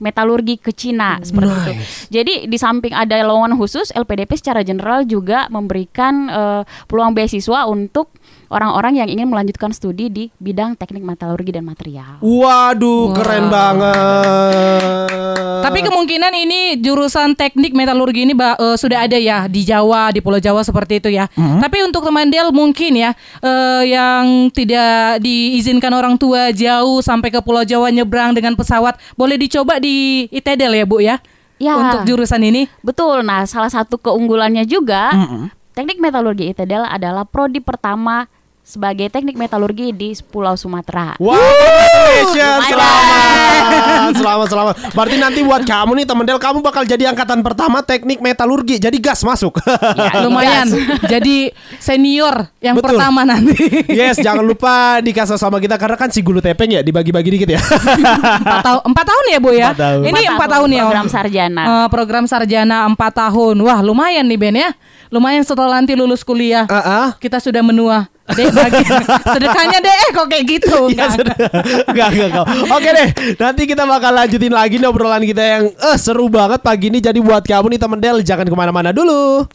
metalurgi 0.00 0.56
ke 0.56 0.74
Cina 0.74 1.22
seperti 1.22 1.52
itu. 1.52 1.72
Jadi 2.10 2.34
di 2.48 2.56
samping 2.56 2.90
ada 2.90 3.14
lowongan 3.22 3.54
khusus, 3.54 3.92
LPDP 3.92 4.34
secara 4.34 4.64
general 4.64 5.04
juga 5.04 5.46
memberikan 5.46 6.26
eh, 6.26 6.62
peluang 6.88 7.12
beasiswa 7.12 7.68
untuk 7.68 8.10
orang-orang 8.48 8.98
yang 8.98 9.08
ingin 9.08 9.30
melanjutkan 9.30 9.70
studi 9.70 10.10
di 10.10 10.24
bidang 10.34 10.74
teknik 10.74 11.04
metalurgi 11.04 11.54
dan 11.54 11.62
material. 11.62 12.18
Waduh, 12.18 13.14
keren 13.14 13.46
banget. 13.46 14.69
Kemungkinan 16.00 16.32
ini 16.32 16.80
jurusan 16.80 17.36
teknik 17.36 17.76
metalurgi 17.76 18.24
ini 18.24 18.32
eh, 18.32 18.72
sudah 18.80 19.04
ada 19.04 19.20
ya 19.20 19.44
di 19.44 19.68
Jawa, 19.68 20.08
di 20.08 20.24
Pulau 20.24 20.40
Jawa 20.40 20.64
seperti 20.64 20.96
itu 20.96 21.12
ya. 21.12 21.28
Tapi 21.36 21.84
untuk 21.84 22.00
teman 22.00 22.32
Del 22.32 22.48
mungkin 22.56 22.96
ya 22.96 23.12
eh, 23.44 23.84
yang 23.92 24.48
tidak 24.48 25.20
diizinkan 25.20 25.92
orang 25.92 26.16
tua 26.16 26.56
jauh 26.56 27.04
sampai 27.04 27.28
ke 27.28 27.44
Pulau 27.44 27.68
Jawa 27.68 27.92
nyebrang 27.92 28.32
dengan 28.32 28.56
pesawat, 28.56 28.96
boleh 29.12 29.36
dicoba 29.36 29.76
di 29.76 30.24
ITDL 30.32 30.72
ya 30.80 30.86
Bu 30.88 31.04
ya. 31.04 31.20
Ya. 31.60 31.76
Untuk 31.76 32.08
jurusan 32.08 32.48
ini. 32.48 32.64
Betul. 32.80 33.20
Nah, 33.20 33.44
salah 33.44 33.68
satu 33.68 34.00
keunggulannya 34.00 34.64
juga 34.64 35.12
teknik 35.76 36.00
metalurgi 36.00 36.56
ITDL 36.56 36.88
adalah 36.88 37.28
prodi 37.28 37.60
pertama 37.60 38.24
sebagai 38.70 39.10
teknik 39.10 39.34
metalurgi 39.34 39.90
di 39.90 40.14
Pulau 40.22 40.54
Sumatera. 40.54 41.18
Wow, 41.18 41.34
congratulations. 41.34 42.70
Lumayan. 42.70 43.64
Selamat, 43.66 44.14
selamat, 44.14 44.48
selamat. 44.48 44.74
Berarti 44.94 45.16
nanti 45.18 45.40
buat 45.42 45.62
kamu 45.64 45.90
nih 45.92 46.06
teman 46.06 46.22
Del, 46.22 46.38
kamu 46.38 46.58
bakal 46.60 46.82
jadi 46.84 47.10
angkatan 47.10 47.42
pertama 47.42 47.82
teknik 47.82 48.18
metalurgi. 48.18 48.78
Jadi 48.78 48.96
gas 48.96 49.20
masuk. 49.20 49.58
Ya, 49.92 50.20
Lumayan. 50.24 50.70
gas. 50.70 51.10
Jadi 51.10 51.50
senior 51.76 52.46
yang 52.58 52.78
Betul. 52.78 52.94
pertama 52.94 53.26
nanti. 53.26 53.58
yes, 53.90 54.16
jangan 54.16 54.46
lupa 54.46 54.72
dikasih 55.00 55.34
sama 55.34 55.58
kita 55.58 55.74
karena 55.74 55.96
kan 55.96 56.08
si 56.08 56.22
gulu 56.22 56.38
tepeng 56.38 56.70
ya 56.70 56.80
dibagi-bagi 56.80 57.30
dikit 57.32 57.50
ya. 57.50 57.60
empat 58.40 58.62
tahun 58.62 58.80
empat 58.86 59.04
tahun 59.04 59.24
ya 59.26 59.38
bu 59.40 59.50
ya 59.50 59.68
Empat 59.68 59.80
tahun. 59.80 60.00
ini 60.04 60.20
empat 60.28 60.48
tahun, 60.48 60.68
ya 60.70 60.82
program 60.84 61.02
Om? 61.02 61.10
sarjana. 61.10 61.62
Eh, 61.64 61.86
program 61.90 62.24
sarjana 62.24 62.76
empat 62.86 63.12
tahun 63.12 63.56
wah 63.58 63.80
lumayan 63.80 64.22
nih 64.24 64.38
Ben 64.38 64.54
ya 64.54 64.70
lumayan 65.10 65.42
setelah 65.42 65.82
nanti 65.82 65.98
lulus 65.98 66.22
kuliah 66.22 66.70
Ah, 66.70 66.78
ah. 66.78 67.08
kita 67.18 67.42
sudah 67.42 67.60
menua 67.60 68.06
deh 68.34 68.48
bagi 68.50 68.84
sedekahnya 69.24 69.78
deh 69.80 70.02
kok 70.12 70.26
kayak 70.28 70.44
gitu 70.46 70.76
Ya. 70.90 71.06
Enggak, 71.86 72.08
enggak, 72.12 72.28
enggak. 72.32 72.46
Oke 72.72 72.90
deh, 72.90 73.08
nanti 73.38 73.62
kita 73.68 73.84
bakal 73.86 74.10
lanjutin 74.12 74.52
lagi 74.52 74.76
nih 74.80 74.88
obrolan 74.90 75.22
kita 75.22 75.42
yang 75.42 75.64
eh 75.70 75.96
seru 75.96 76.26
banget 76.26 76.60
pagi 76.60 76.90
ini. 76.90 76.98
Jadi 76.98 77.22
buat 77.22 77.44
kamu 77.46 77.76
nih 77.76 77.80
temen 77.80 77.98
Del, 78.00 78.18
jangan 78.24 78.46
ke 78.48 78.56
mana-mana 78.56 78.90
dulu. 78.90 79.46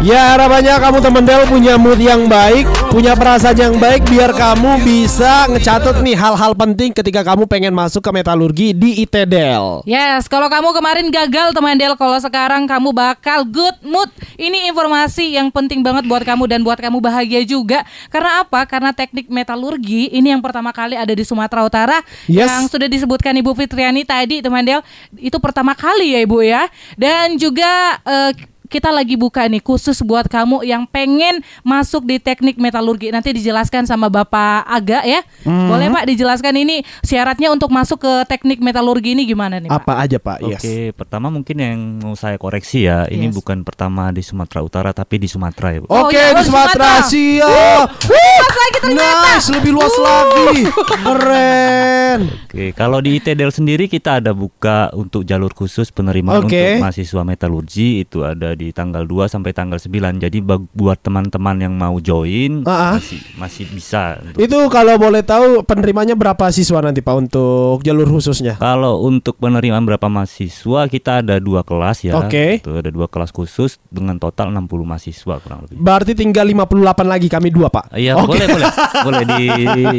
Ya 0.00 0.32
harapannya 0.32 0.80
kamu 0.80 0.98
teman 1.04 1.24
Del 1.28 1.44
punya 1.44 1.76
mood 1.76 2.00
yang 2.00 2.24
baik 2.24 2.64
Punya 2.88 3.12
perasaan 3.12 3.52
yang 3.52 3.76
baik 3.76 4.08
Biar 4.08 4.32
kamu 4.32 4.80
bisa 4.80 5.44
ngecatat 5.44 6.00
nih 6.00 6.16
hal-hal 6.16 6.56
penting 6.56 6.96
ketika 6.96 7.20
kamu 7.20 7.44
pengen 7.44 7.76
masuk 7.76 8.00
ke 8.00 8.08
metalurgi 8.08 8.72
di 8.72 9.04
ITDEL 9.04 9.84
Yes, 9.84 10.24
kalau 10.24 10.48
kamu 10.48 10.72
kemarin 10.72 11.12
gagal 11.12 11.52
teman 11.52 11.76
Del, 11.76 12.00
kalau 12.00 12.16
sekarang 12.16 12.64
kamu 12.64 12.96
bakal 12.96 13.44
good 13.44 13.76
mood. 13.84 14.08
Ini 14.40 14.72
informasi 14.72 15.36
yang 15.36 15.52
penting 15.52 15.84
banget 15.84 16.08
buat 16.08 16.24
kamu 16.24 16.48
dan 16.48 16.60
buat 16.64 16.80
kamu 16.80 16.96
bahagia 16.96 17.44
juga. 17.44 17.84
Karena 18.08 18.40
apa? 18.40 18.64
Karena 18.64 18.96
teknik 18.96 19.28
metalurgi 19.28 20.08
ini 20.16 20.32
yang 20.32 20.40
pertama 20.40 20.72
kali 20.72 20.96
ada 20.96 21.12
di 21.12 21.24
Sumatera 21.28 21.60
Utara 21.60 21.98
Yes. 22.24 22.48
yang 22.48 22.64
sudah 22.72 22.88
disebutkan 22.88 23.36
Ibu 23.36 23.52
Fitriani 23.52 24.08
tadi 24.08 24.40
teman 24.40 24.64
Del. 24.64 24.80
Itu 25.20 25.36
pertama 25.44 25.76
kali 25.76 26.16
ya 26.16 26.20
Ibu 26.24 26.38
ya. 26.40 26.64
Dan 26.96 27.36
juga 27.36 28.00
eh, 28.00 28.32
kita 28.70 28.94
lagi 28.94 29.18
buka 29.18 29.42
nih 29.50 29.58
khusus 29.58 29.98
buat 30.00 30.30
kamu 30.30 30.62
yang 30.62 30.86
pengen 30.86 31.42
masuk 31.66 32.06
di 32.06 32.22
teknik 32.22 32.54
metalurgi. 32.56 33.10
Nanti 33.10 33.34
dijelaskan 33.34 33.84
sama 33.84 34.06
Bapak 34.06 34.62
Aga 34.64 35.02
ya. 35.02 35.20
Mhm. 35.42 35.66
Boleh 35.66 35.88
Pak 35.90 36.04
dijelaskan 36.06 36.54
ini 36.54 36.86
syaratnya 37.02 37.50
untuk 37.50 37.74
masuk 37.74 38.06
ke 38.06 38.12
teknik 38.30 38.62
metalurgi 38.62 39.18
ini 39.18 39.26
gimana 39.26 39.58
nih 39.58 39.66
Pak? 39.66 39.82
Apa 39.82 39.92
aja 40.06 40.16
Pak? 40.22 40.38
Yes. 40.46 40.62
Oke, 40.62 40.76
pertama 40.94 41.26
mungkin 41.28 41.56
yang 41.58 41.78
mau 41.98 42.14
saya 42.14 42.38
koreksi 42.38 42.86
ya, 42.86 43.10
ini 43.10 43.26
Yes. 43.28 43.34
bukan 43.34 43.66
pertama 43.66 44.14
di 44.14 44.22
Sumatera 44.22 44.62
Utara 44.62 44.90
tapi 44.94 45.18
di 45.18 45.26
Sumatera 45.26 45.74
ya, 45.74 45.78
Bu. 45.82 45.90
Oh, 45.90 46.06
Oke 46.06 46.14
iya, 46.14 46.30
di 46.30 46.38
oh, 46.38 46.38
di 46.38 46.44
Sumatera 46.46 46.90
siap 47.02 47.88
Luas 48.06 48.54
lagi 48.54 48.78
ternyata. 48.78 49.26
Nice 49.34 49.48
lebih 49.50 49.72
luas 49.74 49.94
lagi 49.98 50.60
Keren 51.02 52.20
Oke, 52.46 52.66
kalau 52.74 52.98
di 53.00 53.18
ITDL 53.18 53.50
sendiri 53.50 53.86
kita 53.86 54.20
ada 54.22 54.30
buka 54.30 54.90
untuk 54.94 55.22
jalur 55.24 55.50
khusus 55.54 55.88
penerimaan 55.90 56.44
Oke. 56.44 56.54
untuk 56.54 56.82
mahasiswa 56.84 57.22
metalurgi 57.24 58.02
itu 58.04 58.22
ada 58.22 58.54
di 58.60 58.68
tanggal 58.70 59.02
2 59.02 59.24
sampai 59.26 59.50
tanggal 59.50 59.80
9. 59.80 59.88
Jadi 60.20 60.38
buat 60.44 60.98
teman-teman 61.00 61.56
yang 61.58 61.72
mau 61.72 61.96
join 61.96 62.60
Ah, 62.62 62.92
ah. 62.92 63.00
masih 63.00 63.20
masih 63.34 63.64
bisa 63.66 64.20
untuk 64.20 64.36
Itu 64.36 64.58
kalau 64.68 64.94
boleh 64.94 65.24
tahu 65.24 65.64
penerimanya 65.64 66.12
berapa 66.12 66.50
siswa 66.50 66.78
nanti 66.80 67.00
Pak 67.00 67.14
untuk 67.18 67.80
jalur 67.80 68.04
khususnya? 68.06 68.60
Kalau 68.60 69.00
untuk 69.00 69.40
penerimaan 69.40 69.82
berapa 69.82 70.04
mahasiswa 70.06 70.84
kita 70.86 71.24
ada 71.24 71.40
dua 71.40 71.64
kelas 71.64 72.04
ya. 72.04 72.20
Oke. 72.20 72.60
Itu 72.60 72.76
ada 72.76 72.92
dua 72.92 73.08
kelas 73.08 73.32
khusus 73.32 73.80
dengan 73.88 74.20
total 74.20 74.52
60 74.52 74.68
mahasiswa 74.84 75.34
kurang 75.40 75.64
lebih. 75.64 75.80
Berarti 75.80 76.12
tinggal 76.12 76.44
58 76.44 76.68
lagi 77.06 77.28
kami 77.28 77.48
dua 77.48 77.68
Pak 77.68 77.94
Iya 77.94 78.18
Oke. 78.18 78.36
boleh 78.36 78.46
boleh 78.50 78.68
boleh 79.06 79.22
di 79.24 79.42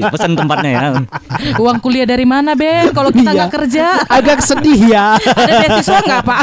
pesan 0.06 0.38
tempatnya 0.38 0.70
ya. 0.70 0.88
Uang 1.58 1.82
kuliah 1.82 2.06
dari 2.06 2.24
mana 2.24 2.54
Ben? 2.54 2.94
Kalau 2.94 3.10
kita 3.10 3.32
Iya. 3.32 3.38
nggak 3.42 3.52
kerja, 3.52 3.86
Agak 4.06 4.44
sedih 4.44 4.92
ya 4.92 5.16
ada 5.16 5.54
beasiswa 5.58 5.98
nggak 6.04 6.22
Pak? 6.22 6.42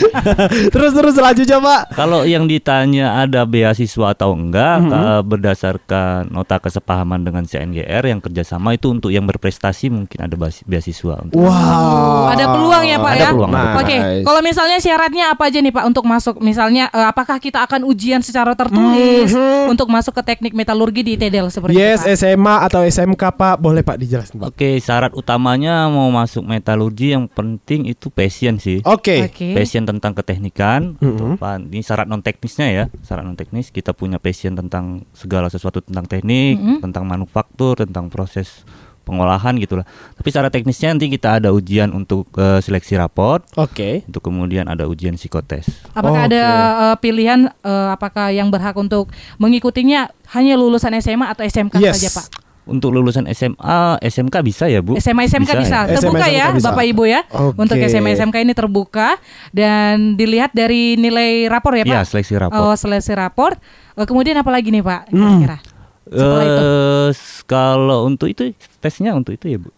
Terus 0.74 0.92
terus 0.92 1.14
selanjutnya 1.32 1.58
Pak 1.58 1.82
Kalau 1.92 2.20
yang 2.22 2.44
ditanya 2.44 3.16
ada 3.18 3.42
beasiswa 3.42 4.12
atau 4.12 4.32
enggak 4.32 4.76
ka- 4.84 5.24
berdasarkan 5.24 6.28
nota 6.28 6.56
kesepahaman 6.56 7.20
dengan 7.20 7.42
CNGR 7.42 8.04
yang 8.04 8.20
kerjasama 8.20 8.72
itu 8.72 8.88
untuk 8.88 9.08
yang 9.08 9.24
berprestasi 9.24 9.88
mungkin 9.88 10.18
ada 10.20 10.36
beasiswa 10.62 11.16
untuk 11.18 11.40
Wow 11.40 12.28
Ada 12.28 12.44
peluang 12.46 12.84
ya 12.84 12.96
Pak 12.96 13.10
Ada 13.10 13.18
ya? 13.18 13.30
peluang, 13.30 13.50
ada 13.50 13.60
peluang. 13.62 13.80
Oke, 13.82 13.96
Nice. 13.96 14.24
kalau 14.24 14.40
misalnya 14.40 14.78
syaratnya 14.78 15.24
apa 15.28 15.42
aja 15.46 15.58
nih 15.58 15.70
Pak 15.70 15.84
untuk 15.86 16.04
masuk? 16.04 16.34
Misalnya 16.38 16.84
eh, 16.88 17.06
apakah 17.06 17.36
kita 17.38 17.62
akan 17.62 17.82
ujian 17.82 18.20
secara 18.20 18.52
tertulis 18.52 19.32
untuk 19.66 19.88
masuk 19.88 20.12
ke 20.12 20.22
teknik 20.24 20.52
metalurgi 20.52 21.00
di 21.02 21.14
TEDEL 21.16 21.48
seperti 21.48 21.74
Yes, 21.74 22.02
itu? 22.02 22.14
SMA 22.18 22.62
atau 22.62 22.82
SMK 22.82 23.22
Pak, 23.32 23.56
boleh 23.56 23.80
Pak 23.80 23.96
dijelasin 23.96 24.36
Pak. 24.38 24.48
Oke, 24.50 24.76
syarat 24.78 25.12
utamanya 25.12 25.88
mau 25.88 26.08
masuk 26.08 26.42
metalurgi 26.42 27.12
yang 27.12 27.24
penting 27.26 27.86
itu 27.86 28.08
passion 28.08 28.58
sih. 28.58 28.82
Oke. 28.82 29.24
Oke. 29.24 29.54
Passion 29.54 29.82
tentang 29.82 30.12
keteknikan, 30.12 30.96
Mhm. 31.22 31.36
Apa, 31.36 31.50
ini 31.58 31.80
syarat 31.80 32.06
non 32.06 32.20
teknisnya 32.20 32.66
ya, 32.68 32.84
syarat 33.00 33.22
non 33.22 33.38
teknis 33.38 33.70
kita 33.70 33.92
punya 33.92 34.18
passion 34.18 34.52
tentang 34.52 35.06
segala 35.12 35.46
sesuatu 35.46 35.78
tentang 35.78 36.04
teknik, 36.04 36.58
Mhm. 36.58 36.76
tentang 36.82 37.06
manufaktur, 37.06 37.78
tentang 37.78 38.10
proses 38.10 38.66
pengolahan 39.02 39.58
gitulah. 39.58 39.82
Tapi 40.14 40.30
secara 40.30 40.46
teknisnya 40.46 40.94
nanti 40.94 41.10
kita 41.10 41.42
ada 41.42 41.50
ujian 41.50 41.90
untuk 41.90 42.30
eh, 42.38 42.62
seleksi 42.62 42.94
raport, 42.94 43.42
Oke. 43.58 44.06
untuk 44.06 44.22
kemudian 44.22 44.70
ada 44.70 44.86
ujian 44.86 45.18
psikotes. 45.18 45.66
Apakah 45.90 46.26
Oke. 46.26 46.28
ada 46.30 46.42
eh, 46.86 46.96
pilihan 47.02 47.50
eh, 47.50 47.88
apakah 47.90 48.30
yang 48.30 48.54
berhak 48.54 48.78
untuk 48.78 49.10
mengikutinya 49.42 50.06
hanya 50.32 50.54
lulusan 50.54 50.94
SMA 51.02 51.28
atau 51.28 51.42
SMK 51.42 51.82
Yes. 51.82 51.98
saja 51.98 52.10
Pak? 52.14 52.26
Untuk 52.62 52.94
lulusan 52.94 53.26
SMA, 53.28 53.98
SMK 53.98 54.34
bisa 54.40 54.70
ya 54.70 54.78
bu? 54.78 54.94
SMA 54.94 55.26
SMK 55.26 55.50
bisa, 55.58 55.78
ya? 55.82 55.98
terbuka 55.98 56.22
SMA, 56.22 56.30
ya 56.32 56.46
bisa. 56.52 56.66
Bapak 56.70 56.84
Ibu 56.86 57.02
ya. 57.04 57.20
Oke. 57.26 57.58
Untuk 57.58 57.74
SMA 57.82 58.14
SMK 58.14 58.36
ini 58.38 58.54
terbuka 58.54 59.18
dan 59.50 60.14
dilihat 60.14 60.50
dari 60.50 60.94
nilai 60.94 61.50
rapor 61.50 61.74
ya 61.74 61.82
Pak. 61.82 61.90
Iya, 61.90 62.00
seleksi 62.04 62.34
raport. 62.36 62.62
Oh, 62.62 62.74
seleksi 62.74 63.12
rapor. 63.12 63.58
Eh, 63.92 64.06
kemudian 64.06 64.38
apa 64.38 64.48
lagi 64.48 64.70
nih 64.70 64.78
Pak? 64.80 65.00
Hmm. 65.08 65.42
Kira-kira. 65.42 65.58
Setelah 66.04 66.44
itu. 66.44 66.62
Eh, 66.62 67.08
s- 67.10 67.42
kalau 67.42 67.98
untuk 68.04 68.28
itu 68.28 68.42
tesnya 68.78 69.10
untuk 69.10 69.34
itu 69.34 69.46
ya 69.48 69.58
bu. 69.58 69.70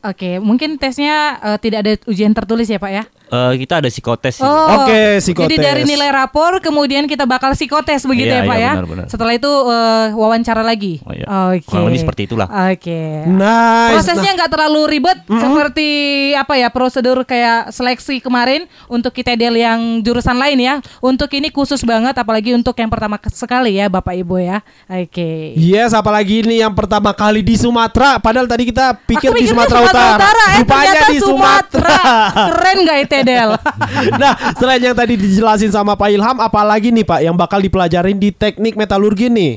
Oke, 0.00 0.40
mungkin 0.40 0.76
tesnya 0.76 1.16
eh, 1.38 1.58
tidak 1.58 1.78
ada 1.80 1.92
ujian 2.08 2.32
tertulis 2.32 2.66
ya 2.66 2.80
Pak 2.80 2.90
ya? 2.90 3.04
Eh, 3.30 3.54
kita 3.62 3.78
ada 3.78 3.86
psikotes. 3.86 4.42
Oh, 4.42 4.82
Oke, 4.82 5.22
psikotes. 5.22 5.54
Jadi 5.54 5.56
dari 5.62 5.82
nilai 5.86 6.10
rapor 6.10 6.58
kemudian 6.58 7.06
kita 7.06 7.30
bakal 7.30 7.54
psikotes 7.54 8.02
begitu 8.02 8.34
Iya, 8.34 8.42
ya 8.42 8.50
Pak 8.50 8.56
iya, 8.58 8.66
ya? 8.66 8.72
benar-benar. 8.74 9.06
Setelah 9.06 9.32
itu 9.38 9.52
eh, 9.70 10.06
wawancara 10.18 10.62
lagi. 10.66 10.98
Oh, 11.06 11.14
iya. 11.14 11.26
Oke. 11.54 11.62
Kurang 11.70 11.86
lebih 11.86 12.02
seperti 12.02 12.22
itulah. 12.26 12.50
Oke. 12.50 13.00
Nice. 13.30 13.92
Prosesnya 13.94 14.30
nggak 14.34 14.50
terlalu 14.50 14.80
ribet 14.98 15.18
seperti 15.30 15.88
apa 16.34 16.58
ya 16.58 16.68
prosedur 16.74 17.22
kayak 17.22 17.70
seleksi 17.70 18.18
kemarin 18.18 18.66
untuk 18.90 19.14
kita 19.14 19.38
del 19.38 19.54
yang 19.54 20.02
jurusan 20.02 20.34
lain 20.34 20.58
ya. 20.58 20.74
Untuk 20.98 21.30
ini 21.30 21.54
khusus 21.54 21.86
banget 21.86 22.18
apalagi 22.18 22.50
untuk 22.50 22.74
yang 22.74 22.90
pertama 22.90 23.14
sekali 23.30 23.78
ya 23.78 23.86
Bapak 23.86 24.18
Ibu 24.18 24.42
ya. 24.42 24.58
Oke. 24.90 25.54
Yes, 25.54 25.94
apalagi 25.94 26.42
ini 26.42 26.66
yang 26.66 26.74
pertama 26.74 27.14
kali 27.14 27.46
di 27.46 27.54
Sumatera. 27.54 28.18
Padahal 28.18 28.50
tadi 28.50 28.66
kita 28.74 28.98
pikir 29.06 29.30
Aku 29.30 29.38
di 29.38 29.46
Sumatera, 29.46 29.78
Utara. 29.86 30.26
Eh, 30.50 30.66
Rupanya 30.66 31.02
di 31.14 31.18
Sumatera. 31.22 32.02
Keren 32.50 32.78
gak 32.82 32.98
itu 33.06 33.19
Del? 33.22 33.50
nah, 34.22 34.34
selain 34.56 34.80
yang 34.80 34.96
tadi 34.96 35.14
dijelasin 35.16 35.70
sama 35.70 35.94
Pak 35.94 36.10
Ilham, 36.10 36.38
apalagi 36.38 36.90
nih 36.90 37.04
Pak 37.04 37.20
yang 37.22 37.36
bakal 37.36 37.60
dipelajarin 37.60 38.16
di 38.16 38.30
teknik 38.30 38.74
metalurgi 38.74 39.28
nih? 39.28 39.54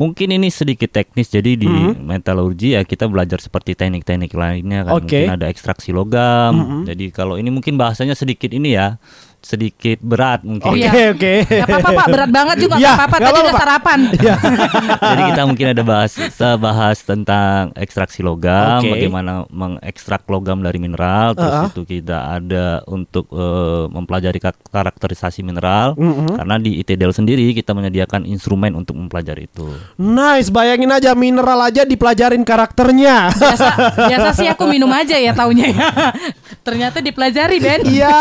Mungkin 0.00 0.32
ini 0.32 0.48
sedikit 0.48 0.88
teknis 0.88 1.28
jadi 1.28 1.60
di 1.60 1.68
Mhm. 1.68 2.08
metalurgi 2.08 2.72
ya 2.72 2.80
kita 2.88 3.04
belajar 3.04 3.36
seperti 3.36 3.76
teknik-teknik 3.76 4.32
lainnya 4.32 4.88
kan 4.88 4.96
Oke. 4.96 5.12
mungkin 5.28 5.36
ada 5.36 5.46
ekstraksi 5.52 5.92
logam. 5.92 6.56
Mhm. 6.56 6.80
Jadi 6.88 7.04
kalau 7.12 7.36
ini 7.36 7.52
mungkin 7.52 7.76
bahasanya 7.76 8.16
sedikit 8.16 8.48
ini 8.48 8.80
ya 8.80 8.96
sedikit 9.40 9.98
berat 10.00 10.44
mungkin. 10.44 10.68
Oke, 10.68 10.80
Iya. 10.80 11.10
oke. 11.10 11.34
Gak 11.44 11.66
apa-apa 11.66 11.90
Pak, 11.90 12.06
berat 12.08 12.30
banget 12.30 12.56
juga 12.60 12.74
Ya, 12.76 12.92
apa-apa 12.94 13.16
tadi 13.16 13.24
udah 13.24 13.40
apa-apa, 13.40 13.50
Pak. 13.50 13.60
sarapan. 13.60 13.98
Ya. 14.20 14.36
Jadi 15.10 15.22
kita 15.32 15.42
mungkin 15.44 15.66
ada 15.72 15.82
bahas 15.82 16.12
bahas 16.56 16.98
tentang 17.00 17.72
ekstraksi 17.74 18.20
logam, 18.20 18.84
Oke. 18.84 18.92
bagaimana 18.92 19.32
mengekstrak 19.48 20.22
logam 20.26 20.60
dari 20.60 20.76
mineral, 20.76 21.32
terus 21.32 21.50
Uh-uh. 21.50 21.68
itu 21.72 21.82
kita 21.88 22.36
ada 22.36 22.84
untuk 22.86 23.26
eh, 23.30 23.84
mempelajari 23.88 24.38
karakterisasi 24.70 25.40
mineral. 25.40 25.96
Mhm. 25.96 26.36
Karena 26.36 26.56
di 26.56 26.76
ITDL 26.76 27.10
sendiri 27.10 27.42
kita 27.50 27.72
menyediakan 27.72 28.24
instrumen 28.24 28.72
untuk 28.72 28.94
mempelajari 28.94 29.46
itu. 29.46 29.66
Nice, 29.96 30.48
bayangin 30.48 30.90
aja 30.90 31.16
mineral 31.16 31.60
aja 31.62 31.82
dipelajarin 31.82 32.44
karakternya. 32.44 33.32
Biasa, 33.32 33.66
biasa 34.10 34.28
sih 34.36 34.46
aku 34.46 34.68
minum 34.68 34.92
aja 34.92 35.16
ya 35.16 35.32
taunya 35.32 35.72
ya. 35.72 35.88
Ternyata 36.66 37.00
dipelajari 37.00 37.56
Ben. 37.58 37.80
Iya. 37.82 38.12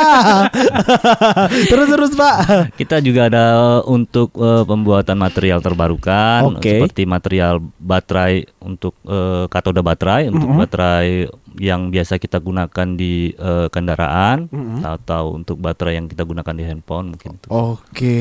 terus 1.71 1.87
terus 1.89 2.11
Pak. 2.15 2.37
Kita 2.75 2.99
juga 2.99 3.29
ada 3.29 3.45
untuk 3.85 4.33
eh, 4.37 4.63
pembuatan 4.65 5.17
material 5.17 5.59
terbarukan 5.63 6.57
Oke. 6.57 6.81
seperti 6.83 7.03
material 7.09 7.61
baterai 7.79 8.45
untuk 8.69 8.93
eh, 9.01 9.45
katoda 9.47 9.81
baterai 9.81 10.29
untuk 10.29 10.45
Mhm. 10.45 10.59
baterai 10.59 11.09
yang 11.57 11.89
biasa 11.89 12.15
kita 12.15 12.37
gunakan 12.37 12.87
di 12.93 13.33
eh, 13.33 13.67
kendaraan 13.67 14.45
Mhm. 14.47 14.85
atau 14.85 15.33
untuk 15.33 15.57
baterai 15.57 15.95
yang 15.95 16.05
kita 16.05 16.21
gunakan 16.21 16.53
di 16.53 16.63
handphone 16.63 17.11
mungkin 17.11 17.35
itu. 17.35 17.47
Oke. 17.49 17.89
Oke. 17.89 18.17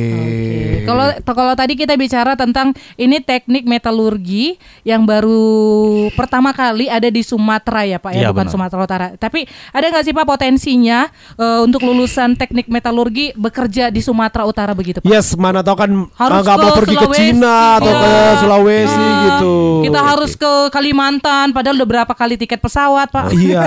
Kalau 0.82 1.06
kalau 1.28 1.54
tadi 1.54 1.74
kita 1.74 1.94
bicara 1.94 2.32
tentang 2.34 2.70
ini 2.94 3.20
teknik 3.20 3.62
metalurgi 3.62 4.56
yang 4.82 5.04
baru 5.04 5.44
pertama 6.12 6.50
kali 6.50 6.88
ada 6.88 7.06
di 7.06 7.20
Sumatera 7.20 7.84
ya 7.84 7.98
Pak 7.98 8.12
ya, 8.12 8.18
Iya, 8.18 8.28
bukan 8.30 8.46
benar. 8.46 8.52
Sumatera 8.52 8.80
Utara. 8.80 9.06
Tapi 9.14 9.44
ada 9.70 9.86
nggak 9.86 10.04
sih 10.04 10.12
Pak 10.12 10.26
potensinya 10.26 11.06
eh, 11.34 11.60
untuk 11.60 11.82
lulusan 11.82 12.34
teknik 12.34 12.66
metalurgi 12.66 13.34
bekerja 13.34 13.88
di 13.88 14.00
Sumatera 14.00 14.44
Utara 14.44 14.72
begitu 14.72 14.98
Pak? 14.98 15.08
Yes, 15.08 15.34
mana 15.34 15.60
tahu 15.60 15.76
kan 15.76 15.90
Harus 16.14 16.42
nggak 16.42 16.56
ke 16.56 16.62
mau 16.62 16.72
pergi 16.74 16.96
Sulawesi. 16.96 17.10
ke 17.10 17.18
Cina 17.18 17.56
atau 17.76 17.90
Iya. 17.90 18.00
ke 18.00 18.12
Sulawesi 18.38 18.96
Ah, 18.98 19.18
gitu. 19.26 19.54
Kita 19.84 20.00
harus 20.00 20.30
ke 20.38 20.70
Kalimantan 20.70 21.50
padahal 21.50 21.76
udah 21.76 21.88
berapa 21.88 22.12
kali 22.12 22.34
tiket 22.34 22.58
pesawat 22.58 23.10
Pak. 23.10 23.34
Iya. 23.34 23.66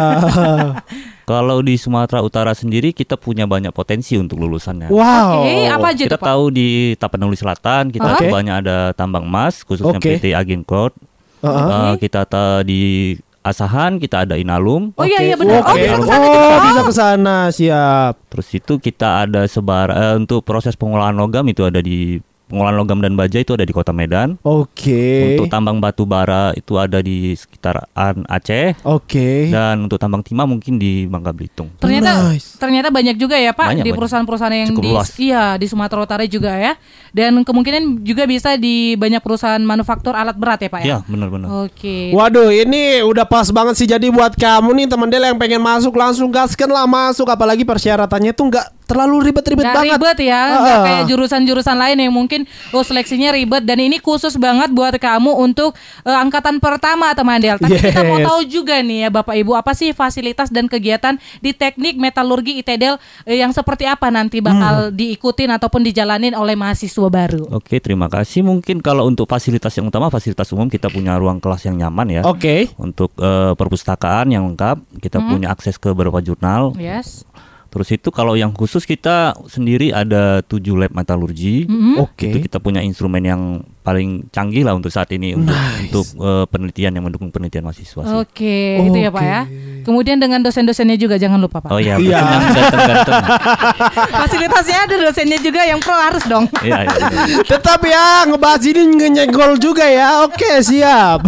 Kalau 1.30 1.60
di 1.60 1.76
Sumatera 1.76 2.20
Utara 2.20 2.52
sendiri 2.52 2.92
kita 2.92 3.16
punya 3.16 3.46
banyak 3.46 3.70
potensi 3.70 4.16
untuk 4.16 4.40
lulusannya. 4.40 4.88
wow. 4.88 5.44
Oke, 5.44 5.56
apa 5.68 5.88
aja 5.92 6.04
kita 6.04 6.16
tuh 6.16 6.20
Pak? 6.20 6.28
tahu 6.28 6.44
di 6.50 6.68
Tapanuli 6.96 7.36
Selatan 7.36 7.84
kita 7.88 8.10
Oke. 8.16 8.28
banyak 8.28 8.56
ada 8.58 8.78
tambang 8.92 9.24
emas 9.24 9.62
khususnya 9.62 9.96
Oke. 9.96 10.18
PT 10.18 10.32
Agincorp. 10.32 10.96
Uh-uh. 11.42 11.52
Uh, 11.52 11.94
kita 11.98 12.24
ta- 12.24 12.62
di 12.62 13.14
Asahan, 13.42 13.98
kita 13.98 14.22
ada 14.22 14.38
Inalum. 14.38 14.94
Oh 14.94 15.02
iya 15.02 15.18
iya 15.20 15.34
benar. 15.34 15.66
Oh 15.66 15.74
oke. 15.74 15.82
bisa 15.82 15.98
ke 15.98 16.06
sana 16.06 16.22
Oh, 16.22 16.30
juga. 16.30 16.62
bisa 16.62 16.82
ke 16.86 16.94
sana, 16.94 17.36
siap. 17.50 18.14
Terus 18.30 18.48
itu 18.54 18.74
kita 18.78 19.26
ada 19.26 19.42
sebar 19.50 19.90
eh, 19.90 20.14
untuk 20.16 20.46
proses 20.46 20.78
pengolahan 20.78 21.18
logam 21.18 21.42
itu 21.50 21.66
ada 21.66 21.82
di 21.82 22.22
pengolahan 22.52 22.76
logam 22.76 23.00
dan 23.00 23.16
baja 23.16 23.40
itu 23.40 23.56
ada 23.56 23.64
di 23.64 23.72
Kota 23.72 23.96
Medan. 23.96 24.36
Oke. 24.44 25.40
Untuk 25.40 25.48
tambang 25.48 25.80
batu 25.80 26.04
bara 26.04 26.52
itu 26.52 26.76
ada 26.76 27.00
di 27.00 27.32
sekitaran 27.32 28.28
Aceh 28.28 28.76
Oke. 28.84 29.48
dan 29.48 29.88
untuk 29.88 29.96
tambang 29.96 30.20
timah 30.20 30.44
mungkin 30.44 30.76
di 30.76 31.08
Bangka 31.08 31.32
Belitung. 31.32 31.72
Ternyata 31.80 32.36
Nice. 32.36 32.60
ternyata 32.60 32.92
banyak 32.92 33.16
juga 33.16 33.40
ya 33.40 33.56
Pak 33.56 33.80
Banyak, 33.80 33.86
di 33.88 33.92
perusahaan-perusahaan 33.96 34.52
yang 34.68 34.72
Cukup 34.76 34.84
di 34.84 34.92
luas. 34.92 35.08
iya 35.16 35.56
di 35.56 35.66
Sumatera 35.72 36.04
Utara 36.04 36.24
juga 36.28 36.52
ya. 36.60 36.76
Dan 37.16 37.48
kemungkinan 37.48 38.04
juga 38.04 38.28
bisa 38.28 38.60
di 38.60 39.00
banyak 39.00 39.24
perusahaan 39.24 39.62
manufaktur 39.64 40.12
alat 40.12 40.36
berat 40.36 40.60
ya 40.60 40.70
Pak 40.70 40.82
ya. 40.84 40.88
Ya, 40.92 40.98
benar-benar. 41.08 41.48
Oke. 41.72 42.12
Waduh, 42.12 42.52
ini 42.52 43.00
udah 43.02 43.24
pas 43.24 43.48
banget 43.48 43.80
sih 43.80 43.88
jadi 43.88 44.12
buat 44.12 44.36
kamu 44.36 44.76
nih 44.76 44.88
teman 44.92 45.08
Del 45.08 45.24
yang 45.24 45.40
pengen 45.40 45.64
masuk 45.64 45.96
langsung 45.96 46.28
gaskan 46.28 46.68
lah 46.68 46.84
masuk 46.84 47.30
apalagi 47.30 47.64
persyaratannya 47.64 48.36
tuh 48.36 48.52
nggak 48.52 48.68
terlalu 48.92 49.32
ribet-ribet 49.32 49.64
banget. 49.64 49.96
ribet 49.96 50.18
ya, 50.22 50.42
nggak 50.60 50.76
ah. 50.76 50.84
kayak 50.84 51.04
jurusan-jurusan 51.08 51.78
lain 51.80 51.98
yang 51.98 52.12
mungkin 52.12 52.44
oh 52.70 52.84
seleksinya 52.84 53.32
ribet 53.32 53.64
dan 53.64 53.80
ini 53.80 53.98
khusus 53.98 54.36
banget 54.36 54.68
buat 54.70 54.92
kamu 54.94 55.32
untuk 55.32 55.72
eh, 56.04 56.12
angkatan 56.12 56.60
pertama 56.60 57.16
teman 57.16 57.40
Del. 57.40 57.56
Tapi 57.56 57.74
kita 57.74 58.04
mau 58.04 58.20
Yes. 58.20 58.28
tahu 58.28 58.42
juga 58.44 58.76
nih 58.78 58.98
ya 59.02 59.10
Bapak 59.10 59.34
Ibu 59.34 59.56
apa 59.56 59.72
sih 59.72 59.96
fasilitas 59.96 60.52
dan 60.52 60.68
kegiatan 60.68 61.16
di 61.40 61.56
teknik 61.56 61.96
metalurgi 61.96 62.60
ITDL 62.60 63.00
eh, 63.24 63.40
yang 63.40 63.50
seperti 63.50 63.88
apa 63.88 64.12
nanti 64.12 64.44
bakal 64.44 64.60
Hmm. 64.82 64.94
diikutin 64.94 65.50
ataupun 65.52 65.82
dijalanin 65.82 66.34
oleh 66.34 66.54
mahasiswa 66.54 67.08
baru. 67.08 67.48
Oke, 67.52 67.78
terima 67.78 68.08
kasih. 68.08 68.42
Mungkin 68.42 68.80
kalau 68.80 69.06
untuk 69.06 69.26
fasilitas 69.26 69.72
yang 69.74 69.88
utama, 69.88 70.10
fasilitas 70.10 70.50
umum 70.52 70.68
kita 70.68 70.88
punya 70.88 71.16
ruang 71.16 71.38
kelas 71.38 71.64
yang 71.64 71.78
nyaman 71.78 72.08
ya. 72.10 72.22
Oke. 72.26 72.68
Untuk 72.76 73.14
eh, 73.16 73.54
perpustakaan 73.54 74.28
yang 74.28 74.44
lengkap, 74.48 74.82
kita 75.00 75.22
punya 75.22 75.48
akses 75.50 75.78
ke 75.78 75.92
beberapa 75.92 76.18
jurnal. 76.20 76.74
Yes. 76.76 77.24
Terus 77.72 77.88
itu 77.96 78.12
kalau 78.12 78.36
yang 78.36 78.52
khusus 78.52 78.84
kita 78.84 79.32
sendiri 79.48 79.96
ada 79.96 80.44
tujuh 80.44 80.76
lab 80.76 80.92
metalurgi. 80.92 81.72
Oke. 82.04 82.28
Itu 82.28 82.38
kita 82.44 82.60
punya 82.60 82.84
instrumen 82.84 83.24
yang 83.24 83.42
paling 83.82 84.30
canggih 84.30 84.62
lah 84.62 84.78
untuk 84.78 84.94
saat 84.94 85.10
ini 85.10 85.34
untuk 85.34 85.58
untuk 85.58 86.06
eh, 86.22 86.46
penelitian 86.46 86.94
yang 86.94 87.06
mendukung 87.10 87.34
penelitian 87.34 87.66
mahasiswa. 87.66 88.22
Oke, 88.22 88.78
itu 88.78 88.98
ya 89.02 89.10
Pak 89.10 89.24
ya. 89.26 89.42
Kemudian 89.82 90.22
dengan 90.22 90.46
dosen-dosennya 90.46 90.94
juga 91.02 91.18
jangan 91.18 91.42
lupa 91.42 91.58
Pak. 91.66 91.74
Oh 91.74 91.82
iya, 91.82 91.98
Iya. 91.98 92.22
ganteng-ganteng. 92.54 93.22
Fasilitasnya 94.22 94.78
ada 94.86 94.96
dosennya 95.02 95.40
juga 95.42 95.66
yang 95.66 95.82
pro 95.82 95.98
harus 95.98 96.22
dong. 96.30 96.46
Iya, 96.62 96.86
iya, 96.86 96.94
iya. 97.10 97.38
Tetap 97.58 97.82
ya 97.82 98.30
ngebahas 98.30 98.62
ini 98.62 98.82
ngenyegol 99.02 99.58
juga 99.58 99.90
ya. 99.90 100.22
Oke, 100.30 100.62
siap. 100.62 101.26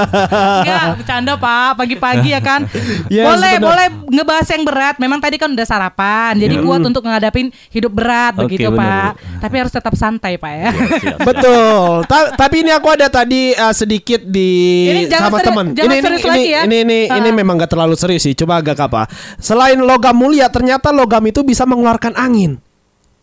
Enggak, 0.64 1.00
bercanda 1.00 1.32
Pak, 1.40 1.80
pagi-pagi 1.80 2.36
ya 2.36 2.40
kan. 2.44 2.68
Yes, 3.08 3.24
boleh, 3.24 3.54
benar. 3.56 3.64
boleh 3.64 3.86
ngebahas 4.12 4.46
yang 4.52 4.62
berat. 4.68 4.94
Memang 5.00 5.18
tadi 5.24 5.40
kan 5.40 5.56
udah 5.56 5.66
sarapan, 5.66 6.36
jadi 6.36 6.60
kuat 6.60 6.84
untuk 6.84 7.00
menghadapin 7.00 7.48
hidup 7.72 7.92
berat 7.96 8.36
Oke, 8.36 8.52
begitu 8.52 8.68
benar, 8.68 9.16
Pak. 9.16 9.40
Tapi 9.48 9.54
harus 9.56 9.72
tetap 9.72 9.94
santai 9.96 10.36
Pak 10.36 10.52
ya. 10.52 10.68
Siap, 10.68 10.90
siap. 11.00 11.18
Betul. 11.24 11.85
Ta- 12.04 12.32
tapi 12.34 12.62
ini 12.62 12.70
aku 12.70 12.88
ada 12.90 13.06
tadi 13.06 13.50
uh, 13.52 13.70
sedikit 13.70 14.20
di 14.20 14.50
Ini 14.88 15.02
sama 15.08 15.38
teman. 15.40 15.72
Ini 15.72 15.82
ini 15.82 15.96
serius 16.00 16.22
ini, 16.22 16.30
lagi 16.30 16.48
ya. 16.50 16.60
ini 16.64 16.76
ini 16.84 16.98
ini 17.08 17.28
Ah. 17.28 17.34
memang 17.34 17.54
gak 17.56 17.72
terlalu 17.72 17.94
serius 17.94 18.24
sih. 18.24 18.34
Coba 18.34 18.60
agak 18.60 18.78
apa? 18.78 19.06
Selain 19.36 19.76
logam 19.76 20.14
mulia, 20.14 20.46
ternyata 20.48 20.90
logam 20.90 21.22
itu 21.24 21.40
bisa 21.42 21.64
mengeluarkan 21.64 22.14
angin. 22.14 22.58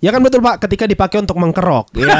Ya 0.04 0.12
kan 0.12 0.20
betul 0.20 0.44
Pak, 0.44 0.68
ketika 0.68 0.84
dipakai 0.84 1.24
untuk 1.24 1.40
mengkerok. 1.40 1.88
Ya. 2.04 2.12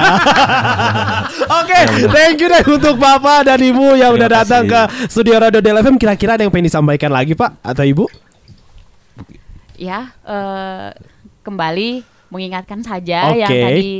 Oke, 1.60 1.80
thank 2.08 2.40
you 2.40 2.48
deh 2.48 2.64
untuk 2.64 2.96
Bapak 2.96 3.44
dan 3.44 3.60
Ibu 3.60 4.00
yang 4.00 4.16
udah 4.16 4.32
Terima 4.32 4.40
datang 4.48 4.64
ke 4.64 4.82
studio 5.12 5.36
Radio 5.36 5.60
Del 5.60 5.76
FM. 5.76 6.00
Kira-kira 6.00 6.40
ada 6.40 6.48
yang 6.48 6.54
pengen 6.54 6.72
disampaikan 6.72 7.12
lagi 7.12 7.36
Pak 7.36 7.60
atau 7.60 7.84
Ibu? 7.84 8.06
ya 9.74 10.14
eh, 10.24 10.90
kembali 11.42 11.90
mengingatkan 12.30 12.80
saja 12.82 13.30
Oke. 13.30 13.42
yang 13.42 13.52
tadi 13.52 13.94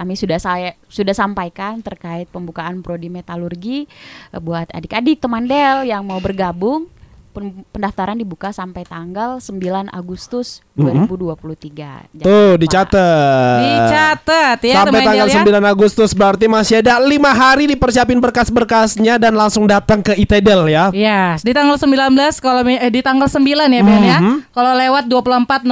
kami 0.00 0.16
sudah 0.16 0.36
saya 0.36 0.72
sudah 0.86 1.12
sampaikan 1.12 1.78
terkait 1.78 2.24
pembukaan 2.26 2.80
prodi 2.80 3.06
metalurgi 3.06 3.84
eh, 4.30 4.40
buat 4.40 4.64
adik-adik 4.70 5.20
teman 5.20 5.44
Del 5.44 5.84
yang 5.84 6.00
mau 6.02 6.16
bergabung 6.18 6.88
pen- 7.30 7.62
pendaftaran 7.68 8.16
dibuka 8.16 8.48
sampai 8.50 8.82
tanggal 8.82 9.38
9 9.38 9.60
Agustus 9.88 10.64
2023. 10.74 12.08
Jangan 12.10 12.16
Mhm. 12.16 12.24
Tuh, 12.24 12.32
lupa. 12.48 12.58
dicatat. 12.58 13.58
Dicatat 13.60 14.58
ya 14.60 14.74
Sampai 14.80 15.00
tanggal 15.04 15.28
ya. 15.28 15.34
9 15.38 15.64
Agustus 15.64 16.10
berarti 16.10 16.46
masih 16.46 16.80
ada 16.80 16.98
lima 16.98 17.30
hari 17.30 17.68
dipersiapin 17.68 18.18
berkas-berkasnya 18.18 19.14
dan 19.16 19.36
langsung 19.36 19.64
datang 19.64 20.00
ke 20.00 20.16
ITEDEL 20.16 20.66
ya. 20.66 20.84
Ya, 20.90 21.36
di 21.36 21.52
tanggal 21.52 21.76
19 21.76 22.08
kalau 22.40 22.64
eh, 22.64 22.88
di 22.88 22.98
tanggal 22.98 23.28
9 23.28 23.46
ya 23.68 23.82
Ben 23.84 24.02
ya. 24.02 24.18
Mhm. 24.18 24.34
Kalau 24.50 24.72
lewat 24.74 25.04
24.00 25.06 25.62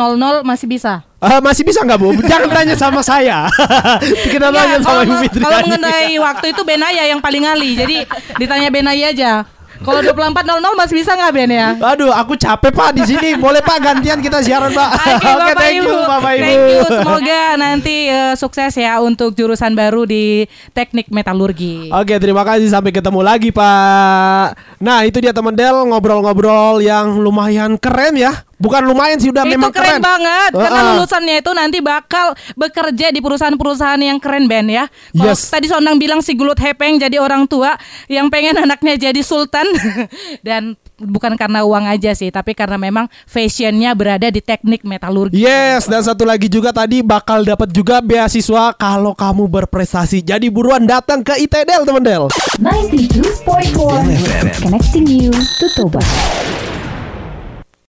masih 0.45 0.69
bisa. 0.69 1.08
Eh, 1.19 1.41
masih 1.43 1.67
bisa 1.67 1.83
nggak 1.83 1.99
Bu? 1.99 2.15
Jangan 2.23 2.47
tanya 2.63 2.75
sama 2.79 3.03
saya. 3.03 3.51
Kita 4.31 4.55
tanya 4.55 4.79
Enggak, 4.79 4.87
sama 4.87 5.01
Ibu 5.03 5.15
Fitri. 5.27 5.43
kalau 5.43 5.59
mengenai 5.67 6.15
waktu 6.15 6.47
itu 6.55 6.63
Benaya 6.63 7.03
yang 7.11 7.19
paling 7.19 7.43
ahli. 7.43 7.75
Jadi 7.75 7.97
ditanya 8.39 8.71
Benaya 8.71 9.11
aja. 9.11 9.33
Kalau 9.79 10.03
24.00 10.03 10.42
masih 10.75 10.95
bisa 10.99 11.14
nggak 11.14 11.31
Ben 11.31 11.51
ya? 11.55 11.69
Aduh, 11.79 12.11
aku 12.11 12.35
capek 12.35 12.75
Pak 12.75 12.99
di 12.99 13.03
sini. 13.07 13.38
Boleh 13.38 13.62
Pak 13.62 13.79
gantian 13.79 14.19
kita 14.19 14.42
siaran 14.42 14.75
Pak. 14.75 14.90
Oke, 14.90 15.31
Bapak 15.38 15.55
thank 15.55 15.79
Ibu. 15.79 15.87
you 15.87 15.99
Bapak 16.03 16.31
Ibu. 16.35 16.42
Thank 16.42 16.66
you. 16.66 16.83
Semoga 16.99 17.40
nanti 17.55 17.97
eh, 18.11 18.35
sukses 18.35 18.75
ya 18.75 18.99
untuk 18.99 19.38
jurusan 19.38 19.79
baru 19.79 20.03
di 20.03 20.51
Teknik 20.75 21.14
Metalurgi. 21.14 21.95
Oke, 21.95 22.19
terima 22.19 22.42
kasih. 22.42 22.66
Sampai 22.66 22.90
ketemu 22.90 23.23
lagi, 23.23 23.55
Pak. 23.55 24.59
Nah, 24.79 25.03
itu 25.03 25.19
dia 25.19 25.35
teman 25.35 25.55
Del 25.55 25.75
ngobrol-ngobrol 25.91 26.79
yang 26.79 27.19
lumayan 27.19 27.75
keren 27.75 28.14
ya. 28.14 28.47
Bukan 28.59 28.83
lumayan 28.87 29.19
sih, 29.19 29.31
udah 29.31 29.47
itu 29.47 29.55
memang 29.55 29.71
keren, 29.71 29.99
keren. 29.99 30.03
banget 30.03 30.51
karena 30.51 30.81
Heeh. 30.83 30.91
lulusannya 30.95 31.37
itu 31.38 31.51
nanti 31.55 31.79
bakal 31.79 32.35
bekerja 32.55 33.11
di 33.11 33.23
perusahaan-perusahaan 33.23 34.03
yang 34.03 34.19
keren 34.19 34.51
Ben 34.51 34.67
ya. 34.67 34.91
Kalau 35.14 35.31
Yes. 35.31 35.47
tadi 35.47 35.71
Sondang 35.71 35.99
bilang 35.99 36.23
si 36.23 36.35
Gulut 36.35 36.59
Hepeng 36.59 36.99
jadi 36.99 37.23
orang 37.23 37.47
tua 37.47 37.79
yang 38.07 38.27
pengen 38.31 38.59
anaknya 38.67 39.11
jadi 39.11 39.21
sultan 39.23 39.67
dan 40.47 40.75
bukan 40.99 41.39
karena 41.39 41.63
uang 41.63 41.87
aja 41.87 42.13
sih, 42.15 42.31
tapi 42.35 42.55
karena 42.55 42.79
memang 42.79 43.07
fashionnya 43.25 43.95
berada 43.95 44.29
di 44.29 44.43
teknik 44.43 44.83
metalurgi. 44.83 45.39
Yes, 45.39 45.87
dan 45.87 46.03
satu 46.03 46.27
lagi 46.27 46.51
juga 46.51 46.75
tadi 46.75 47.03
bakal 47.03 47.47
dapat 47.47 47.71
juga 47.71 48.03
beasiswa 48.03 48.75
kalau 48.75 49.15
kamu 49.15 49.47
berprestasi. 49.47 50.23
Jadi 50.23 50.51
buruan 50.51 50.85
datang 50.85 51.23
ke 51.23 51.39
ITDL, 51.39 51.87
teman 51.87 52.03
Del. 52.03 52.27
92.4 52.59 54.63
Connecting 54.63 55.07
you 55.07 55.33
to 55.33 55.67
Toba. 55.75 56.03